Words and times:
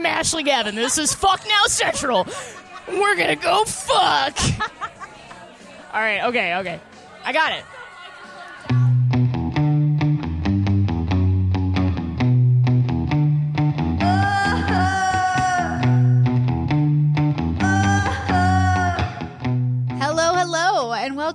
I'm 0.00 0.06
Ashley 0.06 0.44
Gavin. 0.44 0.76
This 0.76 0.96
is 0.96 1.12
Fuck 1.12 1.42
Now 1.46 1.64
Central. 1.66 2.26
We're 2.88 3.16
gonna 3.16 3.36
go 3.36 3.66
fuck. 3.66 4.34
All 5.92 6.00
right, 6.00 6.22
okay, 6.22 6.56
okay. 6.56 6.80
I 7.22 7.34
got 7.34 7.52
it. 7.52 7.62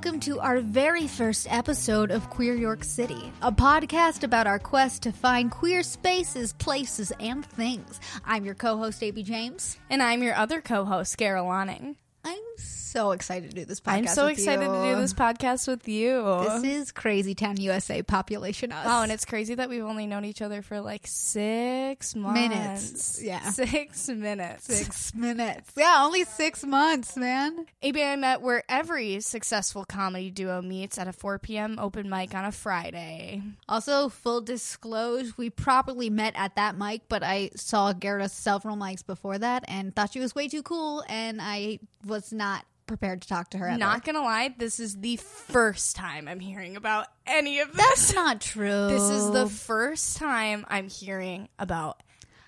Welcome 0.06 0.20
to 0.20 0.40
our 0.40 0.60
very 0.60 1.08
first 1.08 1.48
episode 1.50 2.12
of 2.12 2.30
Queer 2.30 2.54
York 2.54 2.84
City, 2.84 3.32
a 3.42 3.52
podcast 3.52 4.24
about 4.24 4.46
our 4.46 4.60
quest 4.60 5.02
to 5.02 5.12
find 5.12 5.50
queer 5.50 5.82
spaces, 5.82 6.54
places, 6.54 7.12
and 7.20 7.44
things. 7.44 8.00
I'm 8.24 8.46
your 8.46 8.54
co 8.54 8.78
host, 8.78 9.02
AB 9.02 9.24
James. 9.24 9.80
And 9.90 10.04
I'm 10.04 10.22
your 10.22 10.36
other 10.36 10.62
co-host, 10.62 11.18
Gara 11.18 11.42
Lonning. 11.42 11.96
I'm 12.24 12.38
so 12.58 12.85
excited 12.96 13.50
to 13.50 13.56
do 13.56 13.66
this 13.66 13.82
podcast. 13.82 13.94
I'm 13.94 14.08
so 14.08 14.28
excited 14.28 14.66
you. 14.66 14.72
to 14.72 14.94
do 14.94 15.02
this 15.02 15.14
podcast 15.14 15.68
with 15.68 15.88
you. 15.88 16.24
This 16.44 16.64
is 16.64 16.92
Crazy 16.92 17.36
Town 17.36 17.58
USA 17.58 18.04
population 18.04 18.72
us. 18.72 18.86
Oh, 18.90 19.04
and 19.04 19.12
it's 19.12 19.26
crazy 19.26 19.56
that 19.56 19.70
we've 19.70 19.84
only 19.84 20.08
known 20.08 20.26
each 20.26 20.42
other 20.42 20.62
for 20.62 20.82
like 20.82 21.06
six 21.06 22.16
months. 22.16 22.40
Minutes, 22.40 23.22
yeah. 23.22 23.50
Six 23.50 24.10
minutes. 24.10 24.66
six 24.66 25.14
minutes. 25.14 25.72
Yeah, 25.78 26.04
only 26.06 26.24
six 26.24 26.64
months, 26.64 27.18
man. 27.18 27.66
AB 27.82 28.02
and 28.02 28.12
I 28.12 28.16
met 28.16 28.42
where 28.42 28.64
every 28.70 29.20
successful 29.22 29.86
comedy 29.86 30.32
duo 30.32 30.62
meets 30.62 30.98
at 30.98 31.08
a 31.08 31.14
4 31.14 31.40
p.m. 31.40 31.78
open 31.80 32.10
mic 32.10 32.34
on 32.34 32.46
a 32.46 32.52
Friday. 32.52 33.42
Also, 33.68 34.10
full 34.10 34.42
disclose, 34.42 35.38
we 35.38 35.50
properly 35.50 36.10
met 36.10 36.34
at 36.36 36.56
that 36.56 36.78
mic, 36.78 37.04
but 37.10 37.24
I 37.24 37.52
saw 37.56 37.94
Gara 37.94 38.30
several 38.30 38.78
mics 38.78 39.06
before 39.06 39.38
that 39.38 39.64
and 39.68 39.96
thought 39.96 40.14
she 40.14 40.20
was 40.20 40.36
way 40.36 40.48
too 40.48 40.64
cool, 40.64 41.04
and 41.10 41.40
I 41.42 41.80
was 42.06 42.32
not 42.32 42.66
prepared 42.88 43.22
to 43.22 43.28
talk 43.28 43.50
to 43.52 43.58
her. 43.58 43.68
Ever. 43.68 43.78
Not 43.78 44.06
gonna 44.06 44.22
lie, 44.22 44.54
this 44.58 44.80
is 44.80 45.00
the 45.00 45.18
first 45.18 45.96
time 45.96 46.28
I'm 46.28 46.40
hearing 46.40 46.76
about 46.76 47.08
any 47.26 47.60
of 47.60 47.72
this. 47.72 47.78
That's 47.78 48.14
not 48.14 48.42
true. 48.42 48.88
This 48.88 49.10
is 49.10 49.32
the 49.32 49.48
first 49.48 50.18
time 50.18 50.66
I'm 50.70 50.90
hearing 50.90 51.50
about 51.60 52.02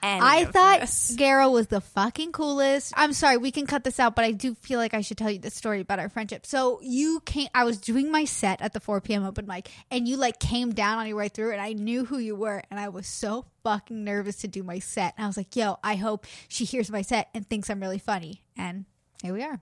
any 0.04 0.22
I 0.24 0.46
thought 0.46 0.82
this. 0.82 1.16
Gara 1.18 1.50
was 1.50 1.68
the 1.68 1.82
fucking 1.82 2.32
coolest. 2.32 2.94
I'm 2.96 3.14
sorry, 3.14 3.38
we 3.38 3.52
can 3.52 3.66
cut 3.66 3.84
this 3.84 4.00
out, 4.00 4.16
but 4.16 4.26
I 4.26 4.32
do 4.32 4.54
feel 4.56 4.80
like 4.80 4.94
I 4.94 5.02
should 5.02 5.18
tell 5.18 5.32
you 5.32 5.40
the 5.40 5.50
story 5.50 5.82
about 5.82 6.00
our 6.00 6.10
friendship. 6.10 6.46
So 6.46 6.80
you 6.84 7.20
came, 7.22 7.48
I 7.54 7.64
was 7.64 7.80
doing 7.80 8.12
my 8.12 8.26
set 8.26 8.62
at 8.62 8.74
the 8.74 8.80
4 8.80 9.02
p.m. 9.02 9.26
open 9.26 9.48
mic, 9.48 9.70
and 9.90 10.08
you 10.08 10.18
like 10.18 10.40
came 10.40 10.74
down 10.74 11.00
on 11.00 11.08
your 11.08 11.18
way 11.18 11.30
through, 11.30 11.52
and 11.52 11.62
I 11.62 11.74
knew 11.74 12.06
who 12.06 12.20
you 12.20 12.36
were, 12.36 12.62
and 12.70 12.80
I 12.80 12.90
was 12.90 13.08
so 13.08 13.46
fucking 13.64 14.04
nervous 14.04 14.38
to 14.38 14.48
do 14.48 14.64
my 14.64 14.80
set. 14.80 15.16
And 15.18 15.26
I 15.26 15.28
was 15.28 15.38
like, 15.38 15.56
yo, 15.56 15.78
I 15.84 15.96
hope 15.96 16.26
she 16.48 16.66
hears 16.66 16.92
my 16.92 17.02
set 17.02 17.30
and 17.34 17.48
thinks 17.48 17.70
I'm 17.70 17.82
really 17.82 18.00
funny. 18.00 18.44
And 18.56 18.86
here 19.24 19.34
we 19.34 19.44
are. 19.44 19.60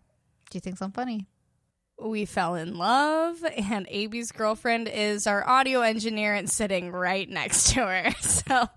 She 0.52 0.60
thinks 0.60 0.82
I'm 0.82 0.92
funny. 0.92 1.28
we 2.02 2.26
fell 2.26 2.56
in 2.56 2.78
love, 2.78 3.44
and 3.58 3.88
AB's 3.90 4.32
girlfriend 4.32 4.88
is 4.88 5.28
our 5.28 5.48
audio 5.48 5.82
engineer 5.82 6.34
and 6.34 6.50
sitting 6.50 6.92
right 6.92 7.30
next 7.30 7.72
to 7.74 7.82
her. 7.86 8.12
So, 8.22 8.68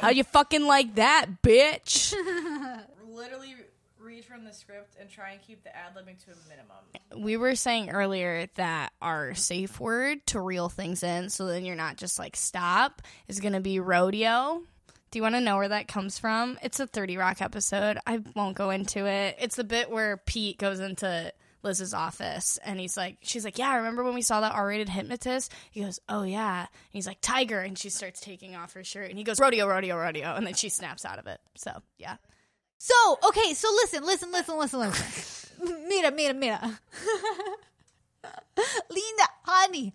how 0.00 0.10
you 0.10 0.24
fucking 0.24 0.64
like 0.66 0.94
that, 0.96 1.26
bitch? 1.42 2.14
literally 3.08 3.54
read 3.98 4.24
from 4.24 4.44
the 4.44 4.52
script 4.52 4.94
and 5.00 5.10
try 5.10 5.32
and 5.32 5.42
keep 5.42 5.64
the 5.64 5.74
ad 5.74 5.94
libbing 5.96 6.22
to 6.24 6.30
a 6.30 6.48
minimum. 6.48 7.24
we 7.24 7.36
were 7.36 7.54
saying 7.56 7.90
earlier 7.90 8.46
that 8.54 8.92
our 9.02 9.34
safe 9.34 9.80
word 9.80 10.24
to 10.28 10.40
reel 10.40 10.68
things 10.68 11.02
in, 11.02 11.28
so 11.28 11.46
then 11.46 11.64
you're 11.64 11.74
not 11.76 11.96
just 11.96 12.18
like 12.18 12.36
stop, 12.36 13.02
is 13.26 13.40
gonna 13.40 13.60
be 13.60 13.80
rodeo. 13.80 14.62
Do 15.10 15.18
you 15.18 15.22
want 15.22 15.34
to 15.36 15.40
know 15.40 15.56
where 15.56 15.68
that 15.68 15.88
comes 15.88 16.18
from? 16.18 16.58
It's 16.62 16.80
a 16.80 16.86
30 16.86 17.16
Rock 17.16 17.40
episode. 17.40 17.98
I 18.06 18.20
won't 18.34 18.56
go 18.56 18.70
into 18.70 19.06
it. 19.06 19.36
It's 19.40 19.56
the 19.56 19.64
bit 19.64 19.90
where 19.90 20.16
Pete 20.16 20.58
goes 20.58 20.80
into 20.80 21.32
Liz's 21.62 21.94
office 21.94 22.58
and 22.64 22.78
he's 22.78 22.96
like, 22.96 23.16
she's 23.22 23.44
like, 23.44 23.58
yeah, 23.58 23.76
remember 23.76 24.04
when 24.04 24.14
we 24.14 24.22
saw 24.22 24.40
that 24.40 24.52
R-rated 24.52 24.88
hypnotist? 24.88 25.52
He 25.70 25.82
goes, 25.82 26.00
oh 26.08 26.22
yeah. 26.22 26.60
And 26.60 26.68
he's 26.92 27.06
like, 27.06 27.18
tiger, 27.20 27.60
and 27.60 27.78
she 27.78 27.88
starts 27.88 28.20
taking 28.20 28.54
off 28.56 28.74
her 28.74 28.84
shirt, 28.84 29.08
and 29.08 29.18
he 29.18 29.24
goes, 29.24 29.40
rodeo, 29.40 29.66
rodeo, 29.66 29.96
rodeo, 29.96 30.34
and 30.34 30.46
then 30.46 30.54
she 30.54 30.68
snaps 30.68 31.04
out 31.04 31.18
of 31.18 31.26
it. 31.26 31.40
So 31.56 31.82
yeah, 31.98 32.16
So, 32.78 32.94
okay, 33.28 33.54
so 33.54 33.68
listen, 33.82 34.04
listen, 34.04 34.30
listen, 34.32 34.58
listen, 34.58 34.80
listen. 34.80 35.84
mira, 35.88 36.10
mira, 36.12 36.34
mira. 36.34 36.60
Linda, 38.90 39.24
honey. 39.44 39.92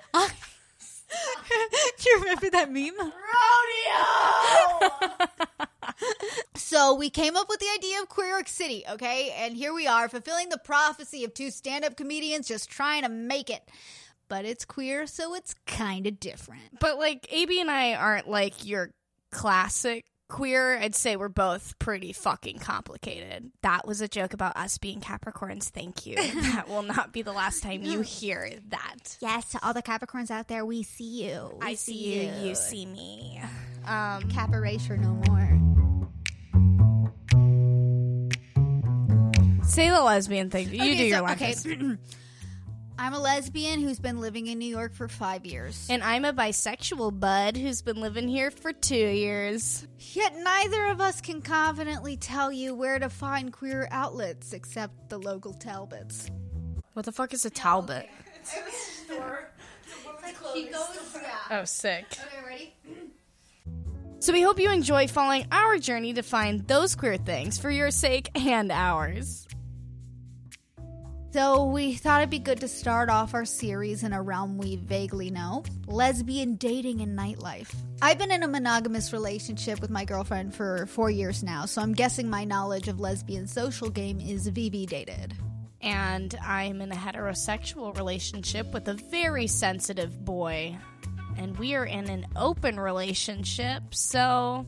Do 2.00 2.10
you 2.10 2.20
remember 2.20 2.50
that 2.52 2.72
meme? 2.72 2.98
Rodeo! 2.98 4.90
so 6.56 6.96
we 6.96 7.10
came 7.10 7.36
up 7.36 7.48
with 7.50 7.60
the 7.60 7.68
idea 7.76 8.02
of 8.02 8.10
Queer 8.10 8.30
York 8.30 8.48
City, 8.48 8.84
okay? 8.90 9.34
And 9.38 9.56
here 9.56 9.74
we 9.74 9.88
are, 9.88 10.08
fulfilling 10.10 10.50
the 10.50 10.58
prophecy 10.58 11.24
of 11.24 11.34
two 11.34 11.52
stand-up 11.52 11.98
comedians 11.98 12.48
just 12.48 12.70
trying 12.70 13.04
to 13.04 13.10
make 13.10 13.50
it. 13.50 13.62
But 14.30 14.46
it's 14.46 14.64
queer, 14.64 15.08
so 15.08 15.36
it's 15.36 15.54
kind 15.68 16.08
of 16.08 16.20
different. 16.20 16.80
but 16.80 16.98
like 16.98 17.28
AB 17.32 17.60
and 17.60 17.70
I 17.70 17.94
aren't 17.96 18.30
like 18.30 18.66
your 18.66 18.92
classic 19.32 20.06
queer. 20.32 20.78
I'd 20.80 20.96
say 20.96 21.16
we're 21.18 21.28
both 21.30 21.78
pretty 21.78 22.14
fucking 22.14 22.60
complicated. 22.60 23.52
That 23.62 23.86
was 23.86 24.00
a 24.02 24.08
joke 24.08 24.34
about 24.34 24.56
us 24.56 24.78
being 24.78 25.02
Capricorns. 25.02 25.66
Thank 25.70 26.06
you. 26.06 26.16
that 26.54 26.66
will 26.70 26.84
not 26.84 27.12
be 27.12 27.22
the 27.22 27.34
last 27.34 27.62
time 27.64 27.84
you 27.84 28.02
hear 28.02 28.50
that. 28.70 29.18
Yes, 29.20 29.50
to 29.52 29.60
all 29.66 29.74
the 29.74 29.84
Capricorns 29.84 30.32
out 30.32 30.48
there, 30.48 30.66
we 30.66 30.84
see 30.84 31.24
you. 31.26 31.58
We 31.62 31.68
I 31.68 31.74
see 31.76 32.22
you, 32.24 32.48
you 32.48 32.56
see 32.56 32.86
me. 32.86 33.42
Um, 33.86 34.30
Cap 34.30 34.54
erasure 34.54 34.96
no 34.98 35.10
more. 35.28 35.48
say 39.66 39.90
the 39.90 40.02
lesbian 40.02 40.50
thing. 40.50 40.70
You 40.70 40.82
Okay, 40.82 40.98
do 40.98 41.04
your 41.06 41.18
so- 41.20 41.24
line 41.24 41.34
okay. 41.36 41.56
first. 43.02 43.14
I'm 43.14 43.20
a 43.20 43.24
lesbian 43.24 43.82
who's 43.82 44.00
been 44.00 44.20
living 44.20 44.48
in 44.48 44.60
New 44.60 44.70
York 44.70 44.94
for 44.94 45.08
five 45.08 45.46
years. 45.46 45.88
And 45.90 46.04
I'm 46.04 46.26
a 46.26 46.34
bisexual 46.34 47.20
bud 47.20 47.58
who's 47.58 47.82
been 47.82 48.00
living 48.02 48.28
here 48.28 48.52
for 48.52 48.74
two 48.74 48.96
years. 48.96 49.88
Yet 50.14 50.36
neither 50.42 50.88
of 50.88 51.02
us 51.02 51.22
can 51.22 51.42
confidently 51.42 52.18
tell 52.18 52.52
you 52.52 52.74
where 52.76 53.00
to 53.00 53.10
find 53.10 53.52
queer 53.52 53.88
outlets 53.92 54.54
except 54.54 55.10
the 55.10 55.18
local 55.18 55.54
Talbots. 55.54 56.30
What 56.94 57.06
the 57.06 57.12
fuck 57.12 57.34
is 57.34 57.46
a 57.46 57.50
Talbot? 57.50 58.10
She 60.54 60.64
goes, 60.70 60.84
yeah. 61.16 61.60
Oh, 61.60 61.64
sick. 61.66 62.06
Okay, 62.12 62.46
ready? 62.46 62.74
So 64.20 64.34
we 64.34 64.42
hope 64.42 64.60
you 64.60 64.72
enjoy 64.72 65.08
following 65.08 65.48
our 65.52 65.78
journey 65.78 66.14
to 66.14 66.22
find 66.22 66.68
those 66.68 66.96
queer 66.96 67.18
things 67.18 67.58
for 67.58 67.72
your 67.72 67.90
sake 67.90 68.30
and 68.36 68.72
ours. 68.72 69.48
So 71.32 71.64
we 71.64 71.94
thought 71.94 72.20
it'd 72.20 72.30
be 72.30 72.40
good 72.40 72.60
to 72.60 72.68
start 72.68 73.10
off 73.10 73.34
our 73.34 73.46
series 73.46 74.04
in 74.04 74.12
a 74.12 74.22
realm 74.22 74.58
we 74.58 74.76
vaguely 74.76 75.32
know 75.32 75.64
lesbian 75.88 76.56
dating 76.56 77.00
and 77.00 77.18
nightlife. 77.18 77.74
I've 78.02 78.18
been 78.18 78.32
in 78.32 78.44
a 78.44 78.50
monogamous 78.50 79.14
relationship 79.14 79.80
with 79.80 79.90
my 79.90 80.04
girlfriend 80.04 80.54
for 80.54 80.88
four 80.88 81.10
years 81.10 81.42
now, 81.42 81.64
so 81.64 81.82
I'm 81.82 81.94
guessing 81.94 82.30
my 82.30 82.44
knowledge 82.44 82.90
of 82.90 83.00
lesbian 83.00 83.48
social 83.48 83.90
game 83.90 84.20
is 84.20 84.50
VV 84.50 84.88
dated. 84.88 85.34
And 85.80 86.38
I'm 86.44 86.82
in 86.82 86.92
a 86.92 86.96
heterosexual 86.96 87.96
relationship 87.96 88.74
with 88.74 88.90
a 88.90 88.96
very 88.96 89.48
sensitive 89.48 90.26
boy. 90.26 90.76
And 91.38 91.58
we 91.58 91.76
are 91.76 91.86
in 91.86 92.10
an 92.10 92.26
open 92.36 92.78
relationship, 92.78 93.96
so 93.96 94.66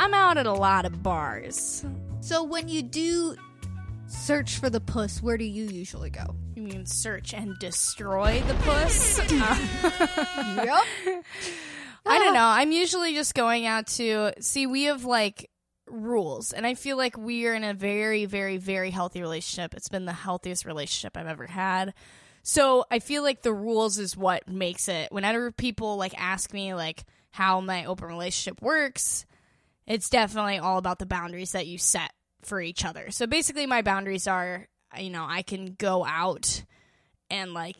I'm 0.00 0.14
out 0.14 0.36
at 0.36 0.46
a 0.46 0.52
lot 0.52 0.84
of 0.84 1.00
bars. 1.00 1.84
So 2.22 2.42
when 2.42 2.68
you 2.68 2.82
do 2.82 3.36
search 4.10 4.58
for 4.58 4.68
the 4.68 4.80
puss, 4.80 5.22
where 5.22 5.38
do 5.38 5.44
you 5.44 5.64
usually 5.64 6.10
go? 6.10 6.34
You 6.54 6.62
mean 6.62 6.84
search 6.86 7.32
and 7.32 7.58
destroy 7.58 8.42
the 8.46 8.54
puss? 8.54 9.20
Uh, 9.32 10.62
Yep. 10.64 11.24
I 12.06 12.18
don't 12.18 12.34
know. 12.34 12.44
I'm 12.46 12.72
usually 12.72 13.14
just 13.14 13.34
going 13.34 13.66
out 13.66 13.86
to 13.88 14.32
see. 14.40 14.66
We 14.66 14.84
have 14.84 15.04
like 15.04 15.50
rules, 15.86 16.52
and 16.52 16.66
I 16.66 16.74
feel 16.74 16.96
like 16.96 17.16
we 17.16 17.46
are 17.46 17.54
in 17.54 17.62
a 17.64 17.74
very, 17.74 18.24
very, 18.24 18.56
very 18.56 18.90
healthy 18.90 19.20
relationship. 19.20 19.74
It's 19.74 19.88
been 19.88 20.06
the 20.06 20.12
healthiest 20.12 20.64
relationship 20.64 21.16
I've 21.16 21.26
ever 21.26 21.46
had. 21.46 21.94
So 22.42 22.84
I 22.90 22.98
feel 23.00 23.22
like 23.22 23.42
the 23.42 23.52
rules 23.52 23.98
is 23.98 24.16
what 24.16 24.48
makes 24.48 24.88
it. 24.88 25.12
Whenever 25.12 25.52
people 25.52 25.96
like 25.96 26.14
ask 26.18 26.52
me 26.52 26.74
like 26.74 27.04
how 27.30 27.60
my 27.60 27.84
open 27.84 28.08
relationship 28.08 28.62
works, 28.62 29.26
it's 29.86 30.08
definitely 30.08 30.58
all 30.58 30.78
about 30.78 30.98
the 30.98 31.06
boundaries 31.06 31.52
that 31.52 31.66
you 31.66 31.76
set 31.78 32.12
for 32.42 32.60
each 32.60 32.84
other. 32.84 33.10
So 33.10 33.26
basically, 33.26 33.66
my 33.66 33.82
boundaries 33.82 34.26
are, 34.26 34.68
you 34.98 35.10
know, 35.10 35.26
I 35.28 35.42
can 35.42 35.74
go 35.78 36.04
out 36.04 36.62
and 37.30 37.54
like 37.54 37.76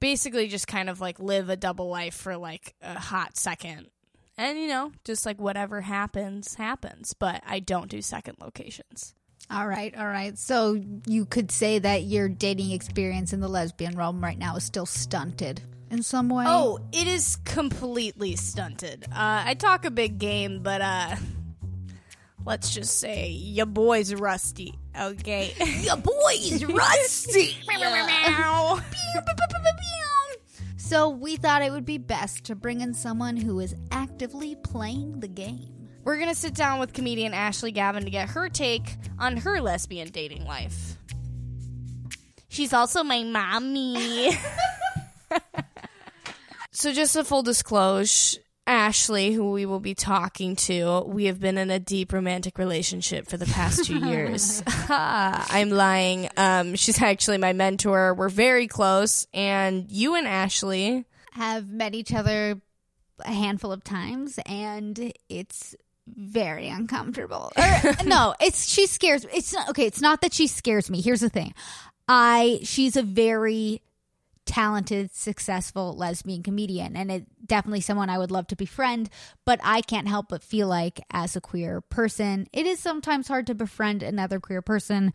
basically 0.00 0.48
just 0.48 0.66
kind 0.66 0.88
of 0.88 1.00
like 1.00 1.18
live 1.18 1.48
a 1.48 1.56
double 1.56 1.88
life 1.88 2.14
for 2.14 2.36
like 2.36 2.74
a 2.82 2.98
hot 2.98 3.36
second. 3.36 3.88
And 4.36 4.58
you 4.58 4.68
know, 4.68 4.92
just 5.04 5.24
like 5.26 5.40
whatever 5.40 5.80
happens, 5.80 6.54
happens. 6.54 7.14
But 7.14 7.42
I 7.46 7.60
don't 7.60 7.88
do 7.88 8.02
second 8.02 8.36
locations. 8.40 9.14
All 9.50 9.68
right, 9.68 9.94
all 9.96 10.06
right. 10.06 10.36
So 10.38 10.80
you 11.06 11.26
could 11.26 11.50
say 11.50 11.78
that 11.78 12.04
your 12.04 12.28
dating 12.28 12.70
experience 12.70 13.32
in 13.32 13.40
the 13.40 13.48
lesbian 13.48 13.96
realm 13.96 14.22
right 14.22 14.38
now 14.38 14.56
is 14.56 14.64
still 14.64 14.86
stunted 14.86 15.60
in 15.90 16.02
some 16.02 16.28
way. 16.28 16.44
Oh, 16.46 16.78
it 16.92 17.06
is 17.06 17.36
completely 17.44 18.36
stunted. 18.36 19.04
Uh, 19.04 19.42
I 19.46 19.54
talk 19.54 19.84
a 19.84 19.90
big 19.90 20.18
game, 20.18 20.60
but 20.62 20.80
uh, 20.80 21.16
let's 22.44 22.74
just 22.74 22.98
say 22.98 23.28
your 23.28 23.66
boy's 23.66 24.14
rusty. 24.14 24.74
Okay. 24.98 25.52
Your 25.80 25.96
boy's 25.96 26.64
rusty. 26.64 27.56
so 30.76 31.08
we 31.08 31.36
thought 31.36 31.62
it 31.62 31.72
would 31.72 31.84
be 31.84 31.98
best 31.98 32.44
to 32.44 32.54
bring 32.54 32.80
in 32.80 32.94
someone 32.94 33.36
who 33.36 33.58
is 33.58 33.74
actively 33.90 34.54
playing 34.54 35.18
the 35.18 35.26
game. 35.26 35.88
We're 36.04 36.18
gonna 36.18 36.34
sit 36.34 36.54
down 36.54 36.78
with 36.78 36.92
comedian 36.92 37.34
Ashley 37.34 37.72
Gavin 37.72 38.04
to 38.04 38.10
get 38.10 38.28
her 38.30 38.48
take 38.48 38.96
on 39.18 39.38
her 39.38 39.60
lesbian 39.60 40.10
dating 40.10 40.44
life. 40.44 40.96
She's 42.48 42.72
also 42.72 43.02
my 43.02 43.24
mommy. 43.24 44.30
so, 46.70 46.92
just 46.92 47.16
a 47.16 47.24
full 47.24 47.42
disclosure 47.42 48.43
Ashley, 48.66 49.32
who 49.32 49.50
we 49.50 49.66
will 49.66 49.80
be 49.80 49.94
talking 49.94 50.56
to, 50.56 51.02
we 51.06 51.26
have 51.26 51.38
been 51.38 51.58
in 51.58 51.70
a 51.70 51.78
deep 51.78 52.12
romantic 52.12 52.58
relationship 52.58 53.26
for 53.26 53.36
the 53.36 53.46
past 53.46 53.84
two 53.84 53.98
years. 54.08 54.62
I'm 54.88 55.70
lying. 55.70 56.28
Um, 56.36 56.74
she's 56.74 57.00
actually 57.02 57.38
my 57.38 57.52
mentor. 57.52 58.14
We're 58.14 58.28
very 58.30 58.66
close. 58.66 59.26
And 59.34 59.90
you 59.90 60.14
and 60.14 60.26
Ashley 60.26 61.04
Have 61.32 61.68
met 61.68 61.94
each 61.94 62.12
other 62.14 62.60
a 63.20 63.32
handful 63.32 63.70
of 63.70 63.84
times, 63.84 64.38
and 64.46 65.12
it's 65.28 65.74
very 66.06 66.68
uncomfortable. 66.68 67.52
Or, 67.56 67.80
no, 68.04 68.34
it's 68.40 68.66
she 68.66 68.86
scares. 68.86 69.26
It's 69.32 69.52
not 69.52 69.70
okay. 69.70 69.86
It's 69.86 70.00
not 70.00 70.20
that 70.22 70.32
she 70.32 70.46
scares 70.46 70.90
me. 70.90 71.00
Here's 71.00 71.20
the 71.20 71.28
thing. 71.30 71.54
I 72.08 72.60
she's 72.62 72.96
a 72.96 73.02
very 73.02 73.80
talented, 74.46 75.14
successful 75.14 75.96
lesbian 75.96 76.42
comedian, 76.42 76.96
and 76.96 77.10
it 77.10 77.26
definitely 77.46 77.80
someone 77.80 78.10
I 78.10 78.18
would 78.18 78.30
love 78.30 78.46
to 78.48 78.56
befriend. 78.56 79.10
But 79.44 79.60
I 79.62 79.80
can't 79.80 80.08
help 80.08 80.28
but 80.28 80.42
feel 80.42 80.68
like, 80.68 81.00
as 81.10 81.36
a 81.36 81.40
queer 81.40 81.80
person, 81.80 82.46
it 82.52 82.66
is 82.66 82.78
sometimes 82.78 83.28
hard 83.28 83.46
to 83.48 83.54
befriend 83.54 84.02
another 84.02 84.40
queer 84.40 84.62
person, 84.62 85.12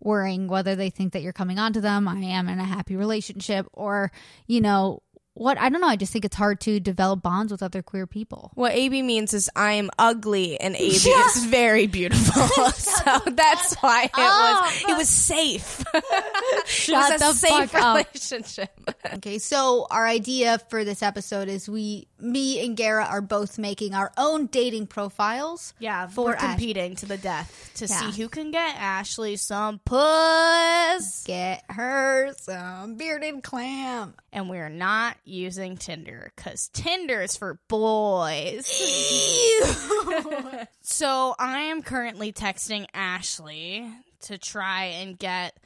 worrying 0.00 0.48
whether 0.48 0.74
they 0.74 0.90
think 0.90 1.12
that 1.12 1.22
you're 1.22 1.32
coming 1.32 1.58
on 1.58 1.72
to 1.74 1.80
them. 1.80 2.08
I 2.08 2.20
am 2.20 2.48
in 2.48 2.58
a 2.58 2.64
happy 2.64 2.96
relationship, 2.96 3.66
or 3.72 4.12
you 4.46 4.60
know. 4.60 5.02
What 5.34 5.58
I 5.58 5.68
don't 5.68 5.80
know. 5.80 5.86
I 5.86 5.96
just 5.96 6.12
think 6.12 6.24
it's 6.24 6.36
hard 6.36 6.60
to 6.62 6.80
develop 6.80 7.22
bonds 7.22 7.52
with 7.52 7.62
other 7.62 7.82
queer 7.82 8.06
people. 8.06 8.50
What 8.54 8.72
AB 8.72 9.02
means 9.02 9.32
is 9.32 9.48
I 9.54 9.72
am 9.74 9.88
ugly 9.98 10.60
and 10.60 10.74
AB 10.74 10.82
is 10.84 11.44
very 11.46 11.86
beautiful. 11.86 12.42
so 12.72 13.18
that's 13.26 13.76
why 13.76 14.04
it 14.04 14.10
oh, 14.16 14.60
was 14.62 14.90
it 14.90 14.96
was 14.96 15.08
safe. 15.08 15.84
it 15.94 16.90
was 16.90 17.20
the 17.20 17.28
a 17.28 17.32
safe 17.32 17.70
fuck 17.70 17.82
up. 17.82 17.96
relationship. 17.96 18.70
Okay, 19.14 19.38
so 19.38 19.86
our 19.90 20.06
idea 20.06 20.58
for 20.68 20.84
this 20.84 21.02
episode 21.02 21.48
is 21.48 21.68
we, 21.68 22.08
me 22.22 22.64
and 22.64 22.76
Gara, 22.76 23.04
are 23.04 23.20
both 23.20 23.58
making 23.58 23.94
our 23.94 24.12
own 24.16 24.46
dating 24.46 24.86
profiles. 24.88 25.74
Yeah, 25.78 26.06
For 26.08 26.26
we're 26.26 26.34
Ash- 26.34 26.50
competing 26.52 26.96
to 26.96 27.06
the 27.06 27.16
death 27.16 27.70
to 27.76 27.86
Yeah. 27.86 28.10
see 28.10 28.20
who 28.22 28.28
can 28.28 28.50
get 28.50 28.76
Ashley 28.76 29.36
some 29.36 29.80
puss. 29.84 31.24
Get 31.24 31.64
her 31.70 32.32
some 32.38 32.96
bearded 32.96 33.42
clam. 33.42 34.14
And 34.32 34.48
we're 34.48 34.68
not 34.68 35.16
using 35.24 35.76
Tinder 35.76 36.32
because 36.36 36.68
Tinder 36.72 37.22
is 37.22 37.36
for 37.36 37.58
boys. 37.68 38.66
so 40.82 41.34
I 41.38 41.58
am 41.62 41.82
currently 41.82 42.32
texting 42.32 42.86
Ashley 42.94 43.88
to 44.22 44.38
try 44.38 44.84
and 44.84 45.18
get 45.18 45.56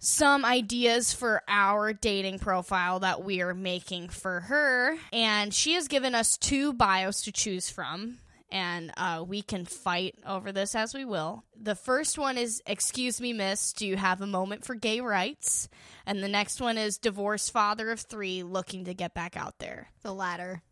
some 0.00 0.46
ideas 0.46 1.12
for 1.12 1.42
our 1.46 1.92
dating 1.92 2.38
profile 2.38 3.00
that 3.00 3.22
we 3.22 3.42
are 3.42 3.54
making 3.54 4.08
for 4.08 4.40
her. 4.40 4.96
And 5.12 5.52
she 5.54 5.74
has 5.74 5.88
given 5.88 6.14
us 6.14 6.38
two 6.38 6.72
bios 6.72 7.22
to 7.22 7.32
choose 7.32 7.70
from. 7.70 8.16
And 8.50 8.92
uh, 8.96 9.24
we 9.24 9.42
can 9.42 9.64
fight 9.64 10.16
over 10.26 10.50
this 10.50 10.74
as 10.74 10.92
we 10.92 11.04
will. 11.04 11.44
The 11.54 11.76
first 11.76 12.18
one 12.18 12.36
is 12.36 12.60
Excuse 12.66 13.20
me, 13.20 13.32
miss, 13.32 13.72
do 13.72 13.86
you 13.86 13.96
have 13.96 14.20
a 14.22 14.26
moment 14.26 14.64
for 14.64 14.74
gay 14.74 15.00
rights? 15.00 15.68
And 16.04 16.20
the 16.20 16.28
next 16.28 16.60
one 16.60 16.76
is 16.76 16.98
Divorced 16.98 17.52
father 17.52 17.90
of 17.90 18.00
three 18.00 18.42
looking 18.42 18.86
to 18.86 18.94
get 18.94 19.14
back 19.14 19.36
out 19.36 19.60
there. 19.60 19.90
The 20.02 20.12
latter. 20.12 20.62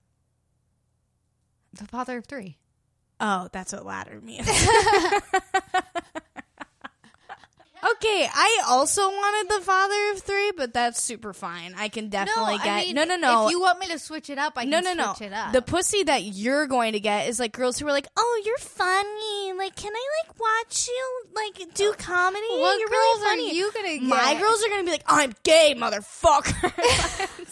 The 1.75 1.86
father 1.86 2.19
of 2.19 2.25
three. 2.25 2.56
Oh, 3.20 3.48
that's 3.52 3.72
what 3.72 3.86
ladder 3.86 4.20
means. 4.20 4.48
okay, 7.82 8.28
I 8.32 8.62
also 8.69 9.02
wanted 9.08 9.56
the 9.56 9.60
father 9.64 10.10
of 10.12 10.20
three, 10.22 10.52
but 10.56 10.72
that's 10.72 11.02
super 11.02 11.32
fine. 11.32 11.75
I 11.76 11.88
can 11.88 12.08
definitely 12.08 12.54
I 12.54 12.64
get. 12.64 12.86
mean, 12.86 12.94
no, 12.96 13.04
no, 13.04 13.16
no. 13.16 13.46
If 13.46 13.52
you 13.52 13.60
want 13.60 13.78
me 13.78 13.86
to 13.88 13.98
switch 13.98 14.30
it 14.30 14.38
up, 14.38 14.54
I 14.56 14.64
no, 14.64 14.80
can 14.80 14.96
no, 14.96 15.04
no. 15.04 15.14
switch 15.14 15.28
it 15.28 15.32
up. 15.32 15.52
The 15.52 15.62
pussy 15.62 16.02
that 16.04 16.22
you're 16.25 16.66
going 16.66 16.92
to 16.92 17.00
get 17.00 17.28
is 17.28 17.38
like 17.38 17.52
girls 17.52 17.78
who 17.78 17.86
are 17.86 17.92
like, 17.92 18.08
"Oh, 18.16 18.42
you're 18.44 18.58
funny. 18.58 19.52
Like, 19.56 19.76
can 19.76 19.92
I 19.94 20.06
like 20.25 20.38
watch 20.38 20.88
you 20.88 21.22
like 21.34 21.75
do 21.75 21.92
comedy? 21.98 22.46
what 22.50 22.78
you're 22.78 22.88
girls 22.88 23.20
really 23.20 23.22
are 23.22 23.28
funny." 23.30 23.56
you 23.56 23.72
gonna 23.72 24.00
My 24.02 24.38
girls 24.38 24.62
are 24.64 24.69
gonna 24.69 24.84
be 24.84 24.90
like, 24.90 25.04
"I'm 25.06 25.34
gay, 25.42 25.75
motherfucker." 25.76 26.72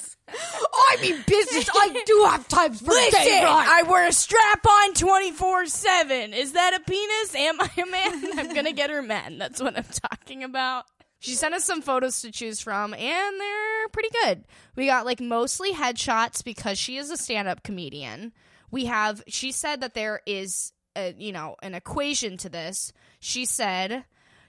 I 0.29 0.99
mean, 1.01 1.23
business. 1.27 1.69
I 1.73 2.03
do 2.05 2.25
have 2.29 2.49
times 2.49 2.81
for 2.81 2.91
Listen, 2.91 3.45
I 3.45 3.83
wear 3.83 4.09
a 4.09 4.13
strap 4.13 4.67
on 4.67 4.95
24 4.95 5.67
7. 5.67 6.35
Is 6.35 6.53
that 6.53 6.75
a 6.75 6.81
penis? 6.81 7.35
Am 7.35 7.61
I 7.61 7.71
a 7.77 7.87
man? 7.87 8.39
I'm 8.39 8.53
going 8.53 8.67
to 8.67 8.73
get 8.73 8.91
her 8.91 9.03
men. 9.03 9.39
That's 9.39 9.63
what 9.63 9.77
I'm 9.77 9.85
talking 9.85 10.43
about. 10.43 10.85
She 11.19 11.33
sent 11.33 11.55
us 11.55 11.65
some 11.65 11.81
photos 11.81 12.21
to 12.23 12.31
choose 12.31 12.61
from, 12.61 12.93
and 12.93 13.41
they're 13.41 13.89
pretty 13.89 14.11
good. 14.25 14.45
We 14.75 14.87
got 14.87 15.07
like 15.07 15.21
mostly 15.21 15.73
headshots 15.73 16.45
because 16.45 16.79
she 16.79 16.99
is 16.99 17.11
a 17.11 17.17
stand 17.17 17.49
up 17.49 17.63
comedian. 17.63 18.33
We 18.71 18.87
have, 18.87 19.23
she 19.29 19.53
said 19.53 19.81
that 19.81 19.95
there 19.95 20.21
is, 20.27 20.73
a, 20.95 21.15
you 21.17 21.33
know, 21.33 21.57
an 21.63 21.75
equation 21.75 22.37
to 22.39 22.49
this. 22.49 22.93
She 23.21 23.45
said 23.45 24.05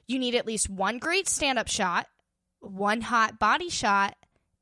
you 0.07 0.19
need 0.19 0.35
at 0.35 0.47
least 0.47 0.69
one 0.69 0.97
great 0.97 1.27
stand 1.27 1.59
up 1.59 1.68
shot, 1.68 2.07
one 2.59 3.01
hot 3.01 3.39
body 3.39 3.69
shot, 3.69 4.15